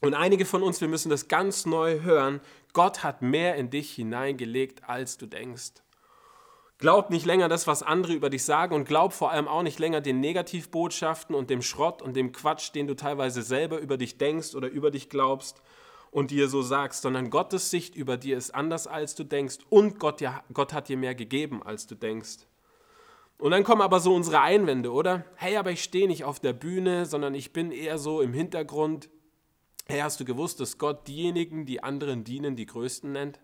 Und 0.00 0.14
einige 0.14 0.46
von 0.46 0.62
uns, 0.62 0.80
wir 0.80 0.88
müssen 0.88 1.10
das 1.10 1.28
ganz 1.28 1.66
neu 1.66 2.00
hören. 2.00 2.40
Gott 2.72 3.02
hat 3.02 3.22
mehr 3.22 3.56
in 3.56 3.70
dich 3.70 3.92
hineingelegt, 3.92 4.88
als 4.88 5.18
du 5.18 5.26
denkst. 5.26 5.82
Glaub 6.78 7.10
nicht 7.10 7.26
länger 7.26 7.50
das, 7.50 7.66
was 7.66 7.82
andere 7.82 8.14
über 8.14 8.30
dich 8.30 8.42
sagen 8.42 8.74
und 8.74 8.88
glaub 8.88 9.12
vor 9.12 9.30
allem 9.30 9.48
auch 9.48 9.62
nicht 9.62 9.78
länger 9.78 10.00
den 10.00 10.20
Negativbotschaften 10.20 11.34
und 11.34 11.50
dem 11.50 11.60
Schrott 11.60 12.00
und 12.00 12.16
dem 12.16 12.32
Quatsch, 12.32 12.74
den 12.74 12.86
du 12.86 12.96
teilweise 12.96 13.42
selber 13.42 13.78
über 13.78 13.98
dich 13.98 14.16
denkst 14.16 14.54
oder 14.54 14.68
über 14.68 14.90
dich 14.90 15.10
glaubst 15.10 15.60
und 16.10 16.30
dir 16.30 16.48
so 16.48 16.62
sagst, 16.62 17.02
sondern 17.02 17.28
Gottes 17.28 17.68
Sicht 17.68 17.94
über 17.94 18.16
dir 18.16 18.38
ist 18.38 18.54
anders, 18.54 18.86
als 18.86 19.14
du 19.14 19.24
denkst 19.24 19.58
und 19.68 20.00
Gott, 20.00 20.22
ja, 20.22 20.42
Gott 20.54 20.72
hat 20.72 20.88
dir 20.88 20.96
mehr 20.96 21.14
gegeben, 21.14 21.62
als 21.62 21.86
du 21.86 21.94
denkst. 21.94 22.46
Und 23.36 23.50
dann 23.52 23.64
kommen 23.64 23.82
aber 23.82 24.00
so 24.00 24.14
unsere 24.14 24.40
Einwände, 24.40 24.90
oder? 24.90 25.24
Hey, 25.36 25.58
aber 25.58 25.70
ich 25.70 25.82
stehe 25.82 26.08
nicht 26.08 26.24
auf 26.24 26.40
der 26.40 26.54
Bühne, 26.54 27.04
sondern 27.04 27.34
ich 27.34 27.52
bin 27.52 27.72
eher 27.72 27.98
so 27.98 28.22
im 28.22 28.32
Hintergrund. 28.32 29.10
Hey, 29.90 30.02
hast 30.02 30.20
du 30.20 30.24
gewusst, 30.24 30.60
dass 30.60 30.78
Gott 30.78 31.08
diejenigen, 31.08 31.66
die 31.66 31.82
anderen 31.82 32.22
dienen, 32.22 32.54
die 32.54 32.64
Größten 32.64 33.10
nennt? 33.10 33.40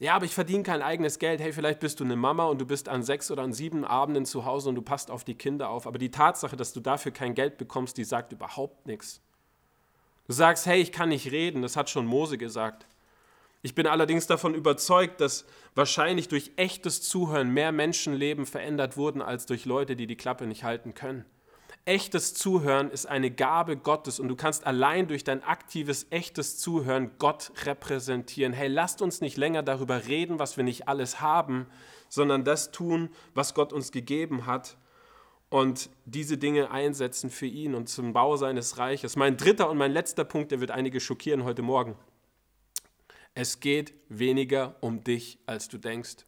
Ja, 0.00 0.16
aber 0.16 0.24
ich 0.24 0.34
verdiene 0.34 0.64
kein 0.64 0.82
eigenes 0.82 1.20
Geld. 1.20 1.40
Hey, 1.40 1.52
vielleicht 1.52 1.78
bist 1.78 2.00
du 2.00 2.04
eine 2.04 2.16
Mama 2.16 2.46
und 2.46 2.60
du 2.60 2.66
bist 2.66 2.88
an 2.88 3.04
sechs 3.04 3.30
oder 3.30 3.42
an 3.42 3.52
sieben 3.52 3.84
Abenden 3.84 4.26
zu 4.26 4.44
Hause 4.44 4.70
und 4.70 4.74
du 4.74 4.82
passt 4.82 5.08
auf 5.08 5.22
die 5.22 5.36
Kinder 5.36 5.70
auf. 5.70 5.86
Aber 5.86 5.98
die 5.98 6.10
Tatsache, 6.10 6.56
dass 6.56 6.72
du 6.72 6.80
dafür 6.80 7.12
kein 7.12 7.36
Geld 7.36 7.58
bekommst, 7.58 7.96
die 7.96 8.02
sagt 8.02 8.32
überhaupt 8.32 8.88
nichts. 8.88 9.20
Du 10.26 10.32
sagst, 10.32 10.66
hey, 10.66 10.80
ich 10.80 10.90
kann 10.90 11.10
nicht 11.10 11.30
reden, 11.30 11.62
das 11.62 11.76
hat 11.76 11.90
schon 11.90 12.06
Mose 12.06 12.36
gesagt. 12.36 12.88
Ich 13.62 13.76
bin 13.76 13.86
allerdings 13.86 14.26
davon 14.26 14.56
überzeugt, 14.56 15.20
dass 15.20 15.44
wahrscheinlich 15.76 16.26
durch 16.26 16.50
echtes 16.56 17.02
Zuhören 17.02 17.50
mehr 17.50 17.70
Menschenleben 17.70 18.46
verändert 18.46 18.96
wurden 18.96 19.22
als 19.22 19.46
durch 19.46 19.64
Leute, 19.64 19.94
die 19.94 20.08
die 20.08 20.16
Klappe 20.16 20.48
nicht 20.48 20.64
halten 20.64 20.92
können. 20.94 21.24
Echtes 21.90 22.34
Zuhören 22.34 22.88
ist 22.88 23.06
eine 23.06 23.32
Gabe 23.32 23.76
Gottes 23.76 24.20
und 24.20 24.28
du 24.28 24.36
kannst 24.36 24.64
allein 24.64 25.08
durch 25.08 25.24
dein 25.24 25.42
aktives, 25.42 26.06
echtes 26.10 26.56
Zuhören 26.56 27.10
Gott 27.18 27.50
repräsentieren. 27.64 28.52
Hey, 28.52 28.68
lasst 28.68 29.02
uns 29.02 29.20
nicht 29.20 29.36
länger 29.36 29.64
darüber 29.64 30.06
reden, 30.06 30.38
was 30.38 30.56
wir 30.56 30.62
nicht 30.62 30.86
alles 30.86 31.20
haben, 31.20 31.66
sondern 32.08 32.44
das 32.44 32.70
tun, 32.70 33.10
was 33.34 33.54
Gott 33.54 33.72
uns 33.72 33.90
gegeben 33.90 34.46
hat 34.46 34.76
und 35.48 35.90
diese 36.04 36.38
Dinge 36.38 36.70
einsetzen 36.70 37.28
für 37.28 37.46
ihn 37.46 37.74
und 37.74 37.88
zum 37.88 38.12
Bau 38.12 38.36
seines 38.36 38.78
Reiches. 38.78 39.16
Mein 39.16 39.36
dritter 39.36 39.68
und 39.68 39.76
mein 39.76 39.90
letzter 39.90 40.22
Punkt, 40.22 40.52
der 40.52 40.60
wird 40.60 40.70
einige 40.70 41.00
schockieren 41.00 41.42
heute 41.42 41.62
Morgen. 41.62 41.96
Es 43.34 43.58
geht 43.58 43.94
weniger 44.08 44.76
um 44.80 45.02
dich, 45.02 45.40
als 45.44 45.68
du 45.68 45.76
denkst. 45.76 46.18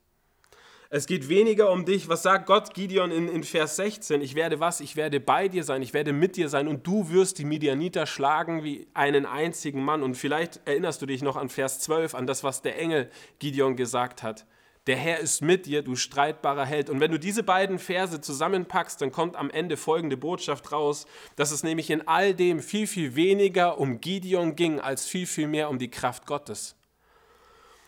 Es 0.95 1.07
geht 1.07 1.31
weniger 1.31 1.73
um 1.73 1.87
dich. 1.87 2.11
Was 2.11 2.23
sagt 2.23 2.45
Gott, 2.45 2.75
Gideon, 2.75 3.11
in, 3.13 3.27
in 3.27 3.45
Vers 3.45 3.77
16? 3.77 4.21
Ich 4.21 4.35
werde 4.35 4.61
was? 4.61 4.81
Ich 4.81 4.95
werde 4.95 5.21
bei 5.21 5.49
dir 5.49 5.65
sein, 5.65 5.81
ich 5.81 5.95
werde 5.95 6.13
mit 6.13 6.37
dir 6.37 6.51
sein 6.51 6.69
und 6.69 6.87
du 6.87 7.09
wirst 7.09 7.39
die 7.39 7.47
Midianiter 7.47 8.05
schlagen 8.05 8.63
wie 8.63 8.87
einen 8.93 9.25
einzigen 9.25 9.83
Mann. 9.83 10.03
Und 10.03 10.17
vielleicht 10.17 10.61
erinnerst 10.67 11.01
du 11.01 11.07
dich 11.07 11.23
noch 11.23 11.37
an 11.37 11.49
Vers 11.49 11.81
12, 11.81 12.15
an 12.15 12.27
das, 12.27 12.45
was 12.45 12.61
der 12.61 12.79
Engel 12.79 13.09
Gideon 13.39 13.75
gesagt 13.75 14.23
hat. 14.23 14.45
Der 14.87 14.97
Herr 14.97 15.19
ist 15.19 15.41
mit 15.41 15.65
dir, 15.65 15.81
du 15.81 15.97
streitbarer 15.97 16.67
Held. 16.67 16.91
Und 16.91 17.01
wenn 17.01 17.11
du 17.11 17.19
diese 17.19 17.43
beiden 17.43 17.79
Verse 17.79 18.21
zusammenpackst, 18.21 19.01
dann 19.01 19.13
kommt 19.13 19.35
am 19.37 19.49
Ende 19.49 19.79
folgende 19.79 20.19
Botschaft 20.19 20.73
raus, 20.73 21.07
dass 21.37 21.53
es 21.53 21.63
nämlich 21.63 21.89
in 21.89 22.07
all 22.07 22.35
dem 22.35 22.61
viel, 22.61 22.87
viel 22.87 23.17
weniger 23.17 23.79
um 23.79 24.03
Gideon 24.03 24.57
ging, 24.57 24.79
als 24.79 25.07
viel, 25.07 25.25
viel 25.25 25.49
mehr 25.49 25.71
um 25.71 25.79
die 25.79 25.91
Kraft 25.91 26.27
Gottes. 26.27 26.77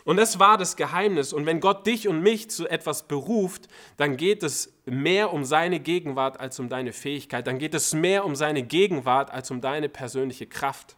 Und 0.05 0.17
das 0.17 0.39
war 0.39 0.57
das 0.57 0.75
Geheimnis. 0.75 1.33
Und 1.33 1.47
wenn 1.47 1.59
Gott 1.59 1.85
dich 1.87 2.07
und 2.07 2.21
mich 2.21 2.49
zu 2.49 2.67
etwas 2.67 3.07
beruft, 3.07 3.67
dann 3.97 4.17
geht 4.17 4.43
es 4.43 4.71
mehr 4.85 5.33
um 5.33 5.43
seine 5.43 5.79
Gegenwart 5.79 6.39
als 6.39 6.59
um 6.59 6.69
deine 6.69 6.93
Fähigkeit. 6.93 7.47
Dann 7.47 7.57
geht 7.57 7.73
es 7.73 7.93
mehr 7.93 8.23
um 8.23 8.35
seine 8.35 8.61
Gegenwart 8.61 9.31
als 9.31 9.49
um 9.49 9.61
deine 9.61 9.89
persönliche 9.89 10.45
Kraft. 10.45 10.95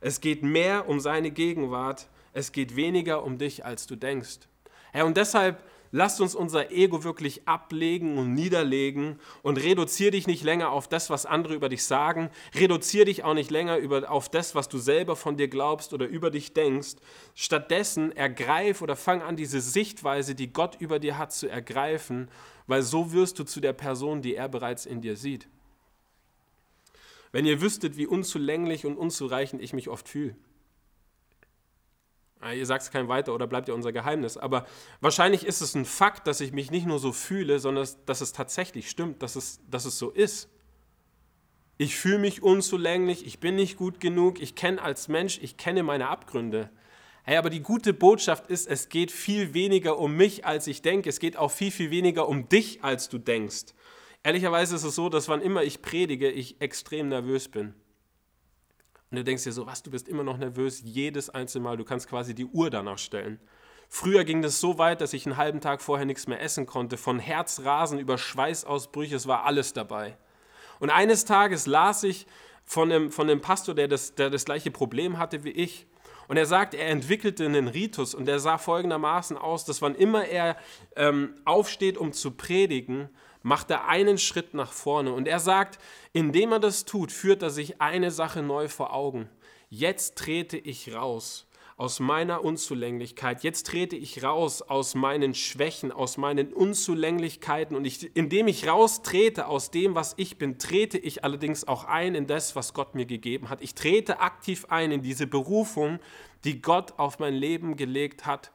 Es 0.00 0.20
geht 0.20 0.42
mehr 0.42 0.88
um 0.88 1.00
seine 1.00 1.30
Gegenwart. 1.30 2.08
Es 2.34 2.52
geht 2.52 2.76
weniger 2.76 3.24
um 3.24 3.38
dich, 3.38 3.64
als 3.64 3.86
du 3.86 3.96
denkst. 3.96 4.40
Ja, 4.92 5.04
und 5.04 5.16
deshalb 5.16 5.62
Lasst 5.90 6.20
uns 6.20 6.34
unser 6.34 6.70
Ego 6.70 7.02
wirklich 7.02 7.48
ablegen 7.48 8.18
und 8.18 8.34
niederlegen 8.34 9.18
und 9.42 9.56
reduziere 9.56 10.10
dich 10.10 10.26
nicht 10.26 10.44
länger 10.44 10.70
auf 10.70 10.86
das, 10.86 11.08
was 11.08 11.24
andere 11.24 11.54
über 11.54 11.70
dich 11.70 11.84
sagen. 11.84 12.30
Reduziere 12.54 13.06
dich 13.06 13.24
auch 13.24 13.32
nicht 13.32 13.50
länger 13.50 13.78
über, 13.78 14.10
auf 14.10 14.28
das, 14.28 14.54
was 14.54 14.68
du 14.68 14.78
selber 14.78 15.16
von 15.16 15.38
dir 15.38 15.48
glaubst 15.48 15.94
oder 15.94 16.06
über 16.06 16.30
dich 16.30 16.52
denkst. 16.52 16.96
Stattdessen 17.34 18.12
ergreif 18.12 18.82
oder 18.82 18.96
fang 18.96 19.22
an, 19.22 19.36
diese 19.36 19.62
Sichtweise, 19.62 20.34
die 20.34 20.52
Gott 20.52 20.76
über 20.78 20.98
dir 20.98 21.16
hat, 21.16 21.32
zu 21.32 21.48
ergreifen, 21.48 22.30
weil 22.66 22.82
so 22.82 23.12
wirst 23.12 23.38
du 23.38 23.44
zu 23.44 23.60
der 23.60 23.72
Person, 23.72 24.20
die 24.20 24.34
er 24.34 24.48
bereits 24.48 24.84
in 24.84 25.00
dir 25.00 25.16
sieht. 25.16 25.48
Wenn 27.32 27.46
ihr 27.46 27.60
wüsstet, 27.62 27.96
wie 27.96 28.06
unzulänglich 28.06 28.84
und 28.84 28.96
unzureichend 28.96 29.62
ich 29.62 29.72
mich 29.72 29.88
oft 29.88 30.08
fühle. 30.08 30.34
Ah, 32.40 32.52
ihr 32.52 32.66
sagt 32.66 32.82
es 32.82 32.90
keinem 32.90 33.08
weiter 33.08 33.34
oder 33.34 33.46
bleibt 33.46 33.68
ja 33.68 33.74
unser 33.74 33.92
Geheimnis. 33.92 34.36
Aber 34.36 34.66
wahrscheinlich 35.00 35.44
ist 35.44 35.60
es 35.60 35.74
ein 35.74 35.84
Fakt, 35.84 36.26
dass 36.26 36.40
ich 36.40 36.52
mich 36.52 36.70
nicht 36.70 36.86
nur 36.86 37.00
so 37.00 37.12
fühle, 37.12 37.58
sondern 37.58 37.88
dass 38.06 38.20
es 38.20 38.32
tatsächlich 38.32 38.88
stimmt, 38.88 39.22
dass 39.22 39.34
es, 39.34 39.60
dass 39.68 39.84
es 39.84 39.98
so 39.98 40.10
ist. 40.10 40.48
Ich 41.78 41.96
fühle 41.96 42.18
mich 42.18 42.42
unzulänglich, 42.42 43.26
ich 43.26 43.38
bin 43.38 43.56
nicht 43.56 43.76
gut 43.76 44.00
genug, 44.00 44.40
ich 44.40 44.54
kenne 44.54 44.82
als 44.82 45.08
Mensch, 45.08 45.38
ich 45.42 45.56
kenne 45.56 45.82
meine 45.82 46.08
Abgründe. 46.08 46.70
Hey, 47.22 47.36
aber 47.36 47.50
die 47.50 47.60
gute 47.60 47.92
Botschaft 47.92 48.46
ist, 48.46 48.66
es 48.66 48.88
geht 48.88 49.12
viel 49.12 49.52
weniger 49.52 49.98
um 49.98 50.16
mich, 50.16 50.46
als 50.46 50.66
ich 50.66 50.80
denke. 50.80 51.10
Es 51.10 51.20
geht 51.20 51.36
auch 51.36 51.50
viel, 51.50 51.70
viel 51.70 51.90
weniger 51.90 52.28
um 52.28 52.48
dich, 52.48 52.82
als 52.82 53.08
du 53.08 53.18
denkst. 53.18 53.74
Ehrlicherweise 54.22 54.76
ist 54.76 54.84
es 54.84 54.94
so, 54.94 55.08
dass 55.08 55.28
wann 55.28 55.42
immer 55.42 55.62
ich 55.62 55.82
predige, 55.82 56.30
ich 56.30 56.60
extrem 56.60 57.08
nervös 57.08 57.48
bin. 57.48 57.74
Und 59.10 59.16
du 59.16 59.24
denkst 59.24 59.44
dir 59.44 59.52
so, 59.52 59.66
was, 59.66 59.82
du 59.82 59.90
bist 59.90 60.08
immer 60.08 60.22
noch 60.22 60.36
nervös, 60.36 60.82
jedes 60.84 61.30
einzelne 61.30 61.64
Mal, 61.64 61.76
du 61.76 61.84
kannst 61.84 62.08
quasi 62.08 62.34
die 62.34 62.44
Uhr 62.44 62.70
danach 62.70 62.98
stellen. 62.98 63.40
Früher 63.88 64.24
ging 64.24 64.42
das 64.42 64.60
so 64.60 64.76
weit, 64.76 65.00
dass 65.00 65.14
ich 65.14 65.24
einen 65.24 65.38
halben 65.38 65.62
Tag 65.62 65.80
vorher 65.80 66.04
nichts 66.04 66.26
mehr 66.26 66.42
essen 66.42 66.66
konnte. 66.66 66.98
Von 66.98 67.18
Herzrasen 67.18 67.98
über 67.98 68.18
Schweißausbrüche, 68.18 69.16
es 69.16 69.26
war 69.26 69.44
alles 69.44 69.72
dabei. 69.72 70.18
Und 70.78 70.90
eines 70.90 71.24
Tages 71.24 71.66
las 71.66 72.02
ich 72.02 72.26
von 72.64 72.92
einem, 72.92 73.10
von 73.10 73.30
einem 73.30 73.40
Pastor, 73.40 73.74
der 73.74 73.88
das, 73.88 74.14
der 74.14 74.28
das 74.28 74.44
gleiche 74.44 74.70
Problem 74.70 75.18
hatte 75.18 75.42
wie 75.42 75.50
ich. 75.50 75.86
Und 76.28 76.36
er 76.36 76.44
sagt, 76.44 76.74
er 76.74 76.88
entwickelte 76.88 77.46
einen 77.46 77.68
Ritus 77.68 78.14
und 78.14 78.26
der 78.26 78.38
sah 78.38 78.58
folgendermaßen 78.58 79.38
aus, 79.38 79.64
dass 79.64 79.80
wann 79.80 79.94
immer 79.94 80.26
er 80.26 80.58
ähm, 80.94 81.34
aufsteht, 81.46 81.96
um 81.96 82.12
zu 82.12 82.32
predigen, 82.32 83.08
macht 83.42 83.70
er 83.70 83.88
einen 83.88 84.18
Schritt 84.18 84.54
nach 84.54 84.72
vorne. 84.72 85.12
Und 85.12 85.28
er 85.28 85.40
sagt, 85.40 85.78
indem 86.12 86.52
er 86.52 86.60
das 86.60 86.84
tut, 86.84 87.12
führt 87.12 87.42
er 87.42 87.50
sich 87.50 87.80
eine 87.80 88.10
Sache 88.10 88.42
neu 88.42 88.68
vor 88.68 88.92
Augen. 88.92 89.28
Jetzt 89.70 90.16
trete 90.16 90.56
ich 90.56 90.94
raus 90.94 91.48
aus 91.78 92.00
meiner 92.00 92.42
Unzulänglichkeit. 92.44 93.44
Jetzt 93.44 93.68
trete 93.68 93.94
ich 93.94 94.24
raus 94.24 94.62
aus 94.62 94.96
meinen 94.96 95.32
Schwächen, 95.32 95.92
aus 95.92 96.16
meinen 96.16 96.52
Unzulänglichkeiten. 96.52 97.76
Und 97.76 97.84
ich, 97.84 98.16
indem 98.16 98.48
ich 98.48 98.66
raustrete 98.66 99.46
aus 99.46 99.70
dem, 99.70 99.94
was 99.94 100.14
ich 100.16 100.38
bin, 100.38 100.58
trete 100.58 100.98
ich 100.98 101.22
allerdings 101.22 101.68
auch 101.68 101.84
ein 101.84 102.16
in 102.16 102.26
das, 102.26 102.56
was 102.56 102.74
Gott 102.74 102.96
mir 102.96 103.06
gegeben 103.06 103.48
hat. 103.48 103.62
Ich 103.62 103.76
trete 103.76 104.18
aktiv 104.18 104.66
ein 104.70 104.90
in 104.90 105.02
diese 105.02 105.28
Berufung, 105.28 106.00
die 106.42 106.60
Gott 106.60 106.98
auf 106.98 107.20
mein 107.20 107.34
Leben 107.34 107.76
gelegt 107.76 108.26
hat. 108.26 108.50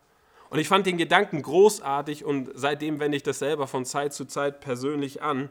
Und 0.54 0.60
ich 0.60 0.68
fand 0.68 0.86
den 0.86 0.98
Gedanken 0.98 1.42
großartig 1.42 2.24
und 2.24 2.52
seitdem 2.54 3.00
wende 3.00 3.18
ich 3.18 3.24
das 3.24 3.40
selber 3.40 3.66
von 3.68 3.84
Zeit 3.86 4.14
zu 4.14 4.26
Zeit 4.26 4.60
persönlich 4.62 5.22
an. 5.22 5.50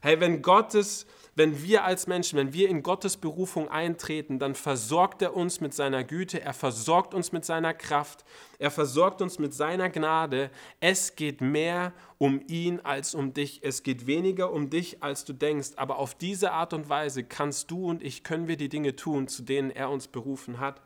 Hey, 0.00 0.18
wenn 0.20 0.42
Gottes 0.42 1.06
wenn 1.34 1.62
wir 1.62 1.84
als 1.84 2.06
Menschen, 2.06 2.38
wenn 2.38 2.52
wir 2.52 2.68
in 2.68 2.82
Gottes 2.82 3.16
Berufung 3.16 3.70
eintreten, 3.70 4.38
dann 4.38 4.54
versorgt 4.54 5.22
er 5.22 5.34
uns 5.34 5.62
mit 5.62 5.72
seiner 5.72 6.04
Güte, 6.04 6.42
er 6.42 6.52
versorgt 6.52 7.14
uns 7.14 7.32
mit 7.32 7.46
seiner 7.46 7.72
Kraft, 7.72 8.22
er 8.58 8.70
versorgt 8.70 9.22
uns 9.22 9.38
mit 9.38 9.54
seiner 9.54 9.88
Gnade. 9.88 10.50
Es 10.80 11.16
geht 11.16 11.40
mehr 11.40 11.94
um 12.18 12.42
ihn 12.48 12.80
als 12.80 13.14
um 13.14 13.32
dich. 13.32 13.60
Es 13.62 13.82
geht 13.82 14.06
weniger 14.06 14.52
um 14.52 14.68
dich, 14.68 15.02
als 15.02 15.24
du 15.24 15.32
denkst. 15.32 15.70
Aber 15.76 15.98
auf 15.98 16.14
diese 16.14 16.52
Art 16.52 16.74
und 16.74 16.90
Weise 16.90 17.24
kannst 17.24 17.70
du 17.70 17.86
und 17.86 18.02
ich, 18.02 18.24
können 18.24 18.46
wir 18.46 18.58
die 18.58 18.68
Dinge 18.68 18.94
tun, 18.94 19.26
zu 19.26 19.42
denen 19.42 19.70
er 19.70 19.88
uns 19.88 20.08
berufen 20.08 20.60
hat. 20.60 20.82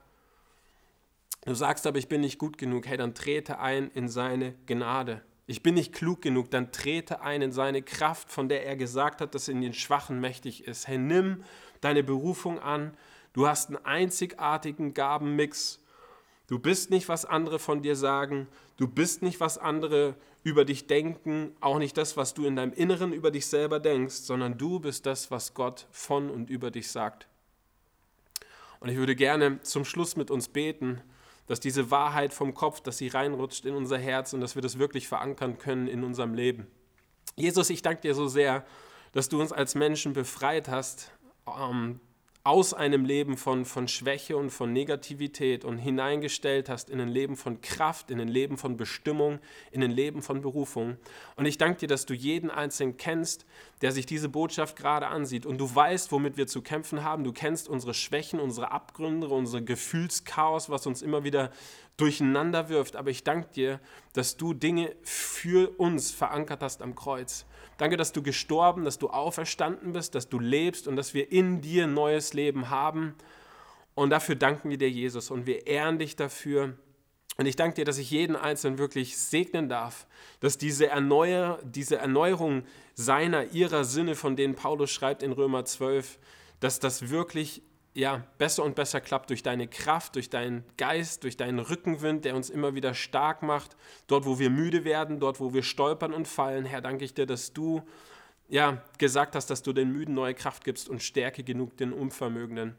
Du 1.46 1.54
sagst 1.54 1.86
aber, 1.86 1.96
ich 1.96 2.08
bin 2.08 2.22
nicht 2.22 2.38
gut 2.38 2.58
genug. 2.58 2.88
Hey, 2.88 2.96
dann 2.96 3.14
trete 3.14 3.60
ein 3.60 3.88
in 3.94 4.08
seine 4.08 4.54
Gnade. 4.66 5.22
Ich 5.46 5.62
bin 5.62 5.74
nicht 5.74 5.92
klug 5.92 6.20
genug, 6.20 6.50
dann 6.50 6.72
trete 6.72 7.20
ein 7.20 7.40
in 7.40 7.52
seine 7.52 7.82
Kraft, 7.82 8.32
von 8.32 8.48
der 8.48 8.66
er 8.66 8.74
gesagt 8.74 9.20
hat, 9.20 9.32
dass 9.32 9.46
er 9.46 9.54
in 9.54 9.60
den 9.60 9.72
Schwachen 9.72 10.20
mächtig 10.20 10.66
ist. 10.66 10.88
Hey, 10.88 10.98
nimm 10.98 11.44
deine 11.80 12.02
Berufung 12.02 12.58
an. 12.58 12.96
Du 13.32 13.46
hast 13.46 13.68
einen 13.68 13.84
einzigartigen 13.84 14.92
Gabenmix. 14.92 15.80
Du 16.48 16.58
bist 16.58 16.90
nicht, 16.90 17.08
was 17.08 17.24
andere 17.24 17.60
von 17.60 17.80
dir 17.80 17.94
sagen. 17.94 18.48
Du 18.76 18.88
bist 18.88 19.22
nicht, 19.22 19.38
was 19.38 19.56
andere 19.56 20.16
über 20.42 20.64
dich 20.64 20.88
denken. 20.88 21.54
Auch 21.60 21.78
nicht 21.78 21.96
das, 21.96 22.16
was 22.16 22.34
du 22.34 22.44
in 22.44 22.56
deinem 22.56 22.72
Inneren 22.72 23.12
über 23.12 23.30
dich 23.30 23.46
selber 23.46 23.78
denkst, 23.78 24.16
sondern 24.16 24.58
du 24.58 24.80
bist 24.80 25.06
das, 25.06 25.30
was 25.30 25.54
Gott 25.54 25.86
von 25.92 26.28
und 26.28 26.50
über 26.50 26.72
dich 26.72 26.90
sagt. 26.90 27.28
Und 28.80 28.88
ich 28.88 28.96
würde 28.96 29.14
gerne 29.14 29.60
zum 29.60 29.84
Schluss 29.84 30.16
mit 30.16 30.32
uns 30.32 30.48
beten 30.48 31.02
dass 31.46 31.60
diese 31.60 31.90
Wahrheit 31.90 32.34
vom 32.34 32.54
Kopf, 32.54 32.80
dass 32.80 32.98
sie 32.98 33.08
reinrutscht 33.08 33.64
in 33.64 33.74
unser 33.74 33.98
Herz 33.98 34.32
und 34.32 34.40
dass 34.40 34.54
wir 34.54 34.62
das 34.62 34.78
wirklich 34.78 35.08
verankern 35.08 35.58
können 35.58 35.86
in 35.86 36.04
unserem 36.04 36.34
Leben. 36.34 36.66
Jesus, 37.36 37.70
ich 37.70 37.82
danke 37.82 38.02
dir 38.02 38.14
so 38.14 38.28
sehr, 38.28 38.64
dass 39.12 39.28
du 39.28 39.40
uns 39.40 39.52
als 39.52 39.74
Menschen 39.74 40.12
befreit 40.12 40.68
hast, 40.68 41.12
ähm, 41.46 42.00
aus 42.46 42.74
einem 42.74 43.04
Leben 43.04 43.36
von, 43.36 43.64
von 43.64 43.88
Schwäche 43.88 44.36
und 44.36 44.50
von 44.50 44.72
Negativität 44.72 45.64
und 45.64 45.78
hineingestellt 45.78 46.68
hast 46.68 46.90
in 46.90 47.00
ein 47.00 47.08
Leben 47.08 47.34
von 47.34 47.60
Kraft, 47.60 48.08
in 48.08 48.20
ein 48.20 48.28
Leben 48.28 48.56
von 48.56 48.76
Bestimmung, 48.76 49.40
in 49.72 49.82
ein 49.82 49.90
Leben 49.90 50.22
von 50.22 50.42
Berufung. 50.42 50.96
Und 51.34 51.46
ich 51.46 51.58
danke 51.58 51.80
dir, 51.80 51.88
dass 51.88 52.06
du 52.06 52.14
jeden 52.14 52.48
Einzelnen 52.48 52.96
kennst, 52.98 53.46
der 53.82 53.90
sich 53.90 54.06
diese 54.06 54.28
Botschaft 54.28 54.76
gerade 54.76 55.08
ansieht. 55.08 55.44
Und 55.44 55.58
du 55.58 55.74
weißt, 55.74 56.12
womit 56.12 56.36
wir 56.36 56.46
zu 56.46 56.62
kämpfen 56.62 57.02
haben. 57.02 57.24
Du 57.24 57.32
kennst 57.32 57.68
unsere 57.68 57.94
Schwächen, 57.94 58.38
unsere 58.38 58.70
Abgründe, 58.70 59.26
unser 59.26 59.60
Gefühlschaos, 59.60 60.70
was 60.70 60.86
uns 60.86 61.02
immer 61.02 61.24
wieder 61.24 61.50
durcheinander 61.96 62.68
wirft. 62.68 62.94
Aber 62.94 63.10
ich 63.10 63.24
danke 63.24 63.48
dir, 63.54 63.80
dass 64.12 64.36
du 64.36 64.54
Dinge 64.54 64.94
für 65.02 65.70
uns 65.80 66.12
verankert 66.12 66.62
hast 66.62 66.80
am 66.80 66.94
Kreuz. 66.94 67.44
Danke, 67.78 67.96
dass 67.96 68.12
du 68.12 68.22
gestorben, 68.22 68.84
dass 68.84 68.98
du 68.98 69.10
auferstanden 69.10 69.92
bist, 69.92 70.14
dass 70.14 70.28
du 70.28 70.38
lebst 70.38 70.88
und 70.88 70.96
dass 70.96 71.12
wir 71.12 71.30
in 71.30 71.60
dir 71.60 71.86
neues 71.86 72.32
Leben 72.32 72.70
haben. 72.70 73.14
Und 73.94 74.10
dafür 74.10 74.34
danken 74.34 74.70
wir 74.70 74.78
dir, 74.78 74.90
Jesus, 74.90 75.30
und 75.30 75.46
wir 75.46 75.66
ehren 75.66 75.98
dich 75.98 76.16
dafür. 76.16 76.74
Und 77.38 77.46
ich 77.46 77.56
danke 77.56 77.76
dir, 77.76 77.84
dass 77.84 77.98
ich 77.98 78.10
jeden 78.10 78.34
Einzelnen 78.34 78.78
wirklich 78.78 79.18
segnen 79.18 79.68
darf, 79.68 80.06
dass 80.40 80.56
diese, 80.56 80.86
Erneuer, 80.86 81.58
diese 81.62 81.96
Erneuerung 81.96 82.64
seiner, 82.94 83.52
ihrer 83.52 83.84
Sinne, 83.84 84.14
von 84.14 84.36
denen 84.36 84.54
Paulus 84.54 84.90
schreibt 84.90 85.22
in 85.22 85.32
Römer 85.32 85.66
12, 85.66 86.18
dass 86.60 86.80
das 86.80 87.10
wirklich 87.10 87.62
ja, 87.96 88.24
besser 88.36 88.62
und 88.62 88.74
besser 88.74 89.00
klappt 89.00 89.30
durch 89.30 89.42
deine 89.42 89.68
Kraft, 89.68 90.16
durch 90.16 90.28
deinen 90.28 90.64
Geist, 90.76 91.24
durch 91.24 91.38
deinen 91.38 91.58
Rückenwind, 91.58 92.26
der 92.26 92.36
uns 92.36 92.50
immer 92.50 92.74
wieder 92.74 92.92
stark 92.92 93.42
macht. 93.42 93.74
Dort, 94.06 94.26
wo 94.26 94.38
wir 94.38 94.50
müde 94.50 94.84
werden, 94.84 95.18
dort, 95.18 95.40
wo 95.40 95.54
wir 95.54 95.62
stolpern 95.62 96.12
und 96.12 96.28
fallen. 96.28 96.66
Herr, 96.66 96.82
danke 96.82 97.06
ich 97.06 97.14
dir, 97.14 97.24
dass 97.24 97.54
du 97.54 97.82
ja, 98.48 98.84
gesagt 98.98 99.34
hast, 99.34 99.48
dass 99.48 99.62
du 99.62 99.72
den 99.72 99.92
Müden 99.92 100.14
neue 100.14 100.34
Kraft 100.34 100.62
gibst 100.62 100.90
und 100.90 101.02
Stärke 101.02 101.42
genug 101.42 101.78
den 101.78 101.94
Unvermögenden. 101.94 102.76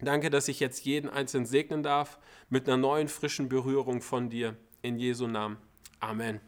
Danke, 0.00 0.30
dass 0.30 0.48
ich 0.48 0.58
jetzt 0.58 0.86
jeden 0.86 1.10
Einzelnen 1.10 1.44
segnen 1.44 1.82
darf 1.82 2.18
mit 2.48 2.66
einer 2.66 2.78
neuen, 2.78 3.08
frischen 3.08 3.50
Berührung 3.50 4.00
von 4.00 4.30
dir. 4.30 4.56
In 4.80 4.98
Jesu 4.98 5.26
Namen. 5.26 5.58
Amen. 6.00 6.40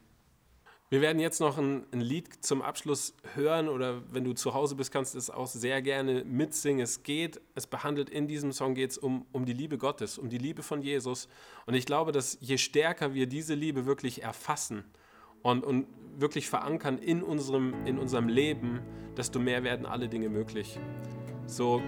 Wir 0.91 1.03
werden 1.03 1.19
jetzt 1.19 1.39
noch 1.39 1.59
ein, 1.59 1.85
ein, 1.93 2.01
Lied 2.01 2.43
zum 2.43 2.63
Abschluss 2.63 3.15
hören 3.35 3.69
oder 3.69 4.01
wenn 4.11 4.25
du 4.25 4.33
zu 4.33 4.55
Hause 4.55 4.75
bist, 4.75 4.91
kannst 4.91 5.13
du 5.13 5.19
es 5.19 5.29
auch 5.29 5.47
sehr 5.47 5.83
gerne 5.83 6.25
mitsingen. 6.25 6.81
Es 6.81 7.03
geht, 7.03 7.43
es 7.55 7.67
behandelt 7.67 8.09
in 8.09 8.27
diesem 8.27 8.53
Song 8.53 8.75
geht 8.75 8.93
es 8.93 8.99
um, 8.99 9.27
um 9.31 9.45
die 9.45 9.53
Liebe 9.53 9.77
Gottes, 9.77 10.17
um 10.17 10.31
die 10.31 10.39
Liebe 10.39 10.63
von 10.63 10.81
Jesus. 10.81 11.29
Und 11.67 11.75
ich 11.75 11.85
glaube, 11.85 12.11
dass 12.11 12.39
je 12.41 12.57
stärker 12.57 13.13
wir 13.13 13.27
diese 13.27 13.55
Liebe 13.55 13.85
wirklich 13.85 14.23
erfassen 14.23 14.83
und, 15.43 15.63
und 15.63 15.87
wirklich 16.17 16.49
verankern 16.49 16.97
in 16.97 17.23
unserem, 17.23 17.75
in 17.85 17.99
unserem 17.99 18.29
Leben, 18.29 18.81
desto 19.15 19.39
mehr 19.39 19.65
werden 19.65 19.85
alle 19.85 20.09
Dinge 20.09 20.31
möglich. 20.31 20.81
So, 21.45 21.83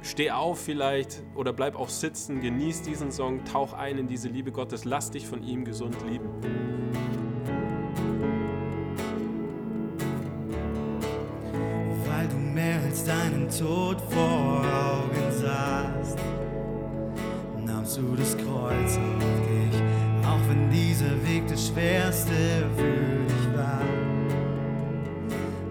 steh 0.00 0.30
auf 0.30 0.58
vielleicht 0.58 1.22
oder 1.34 1.52
bleib 1.52 1.76
auch 1.76 1.90
sitzen, 1.90 2.40
genieß 2.40 2.80
diesen 2.82 3.12
Song, 3.12 3.44
tauch 3.44 3.74
ein 3.74 3.98
in 3.98 4.08
diese 4.08 4.30
Liebe 4.30 4.50
Gottes, 4.50 4.86
lass 4.86 5.10
dich 5.10 5.26
von 5.26 5.42
ihm 5.42 5.66
gesund 5.66 5.98
lieben. 6.08 7.19
Tod 13.58 14.00
vor 14.10 14.62
Augen 14.62 15.32
sahst, 15.32 16.18
nahmst 17.66 17.96
du 17.96 18.14
das 18.14 18.36
Kreuz 18.36 18.96
auf 18.96 19.24
dich, 19.48 19.82
auch 20.24 20.48
wenn 20.48 20.70
dieser 20.70 21.10
Weg 21.26 21.48
der 21.48 21.56
schwerste 21.56 22.32
für 22.76 23.24
dich 23.26 23.56
war, 23.56 23.82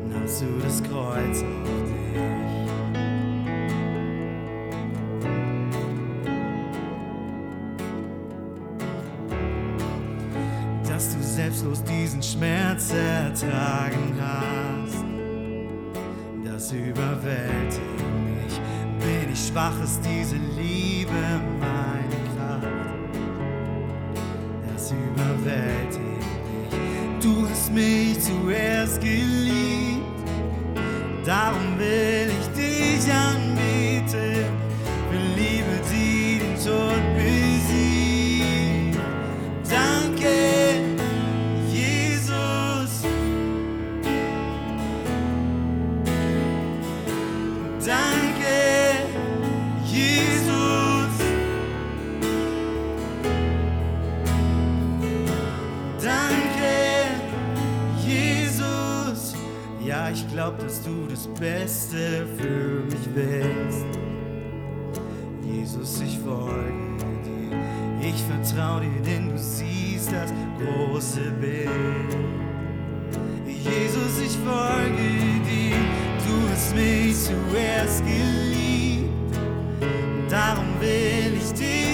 nahmst 0.09 0.41
du 0.41 0.59
das 0.61 0.83
Kreuz 0.83 1.41
auf 1.41 1.83
dich. 1.85 2.19
Dass 10.89 11.15
du 11.15 11.23
selbstlos 11.23 11.81
diesen 11.85 12.21
Schmerz 12.21 12.91
ertragen 12.91 14.15
hast 14.19 14.78
überwältigt 16.71 17.79
mich. 18.25 18.59
Bin 18.99 19.31
ich 19.31 19.47
schwach, 19.47 19.73
ist 19.83 20.01
diese 20.03 20.35
Liebe 20.57 21.11
meine 21.59 22.19
Kraft. 22.35 22.67
Das 24.73 24.91
überwältigt 24.91 25.99
mich. 25.99 27.23
Du 27.23 27.47
hast 27.49 27.73
mich 27.73 28.19
zuerst 28.19 29.01
geliebt, 29.01 30.29
darum 31.25 31.77
will 31.77 32.18
das 61.19 61.27
Beste 61.37 62.25
für 62.37 62.85
mich 62.85 63.09
willst. 63.13 63.85
Jesus, 65.43 66.01
ich 66.01 66.17
folge 66.19 67.03
dir, 67.25 68.07
ich 68.07 68.23
vertraue 68.23 68.81
dir, 68.81 69.01
denn 69.01 69.29
du 69.29 69.37
siehst 69.37 70.13
das 70.13 70.31
große 70.57 71.31
Bild. 71.41 72.15
Jesus, 73.45 74.21
ich 74.23 74.37
folge 74.37 75.41
dir, 75.43 75.75
du 76.25 76.49
hast 76.53 76.73
mich 76.73 77.15
zuerst 77.17 78.01
geliebt, 78.05 79.09
darum 80.29 80.67
will 80.79 81.33
ich 81.37 81.51
dich 81.51 81.88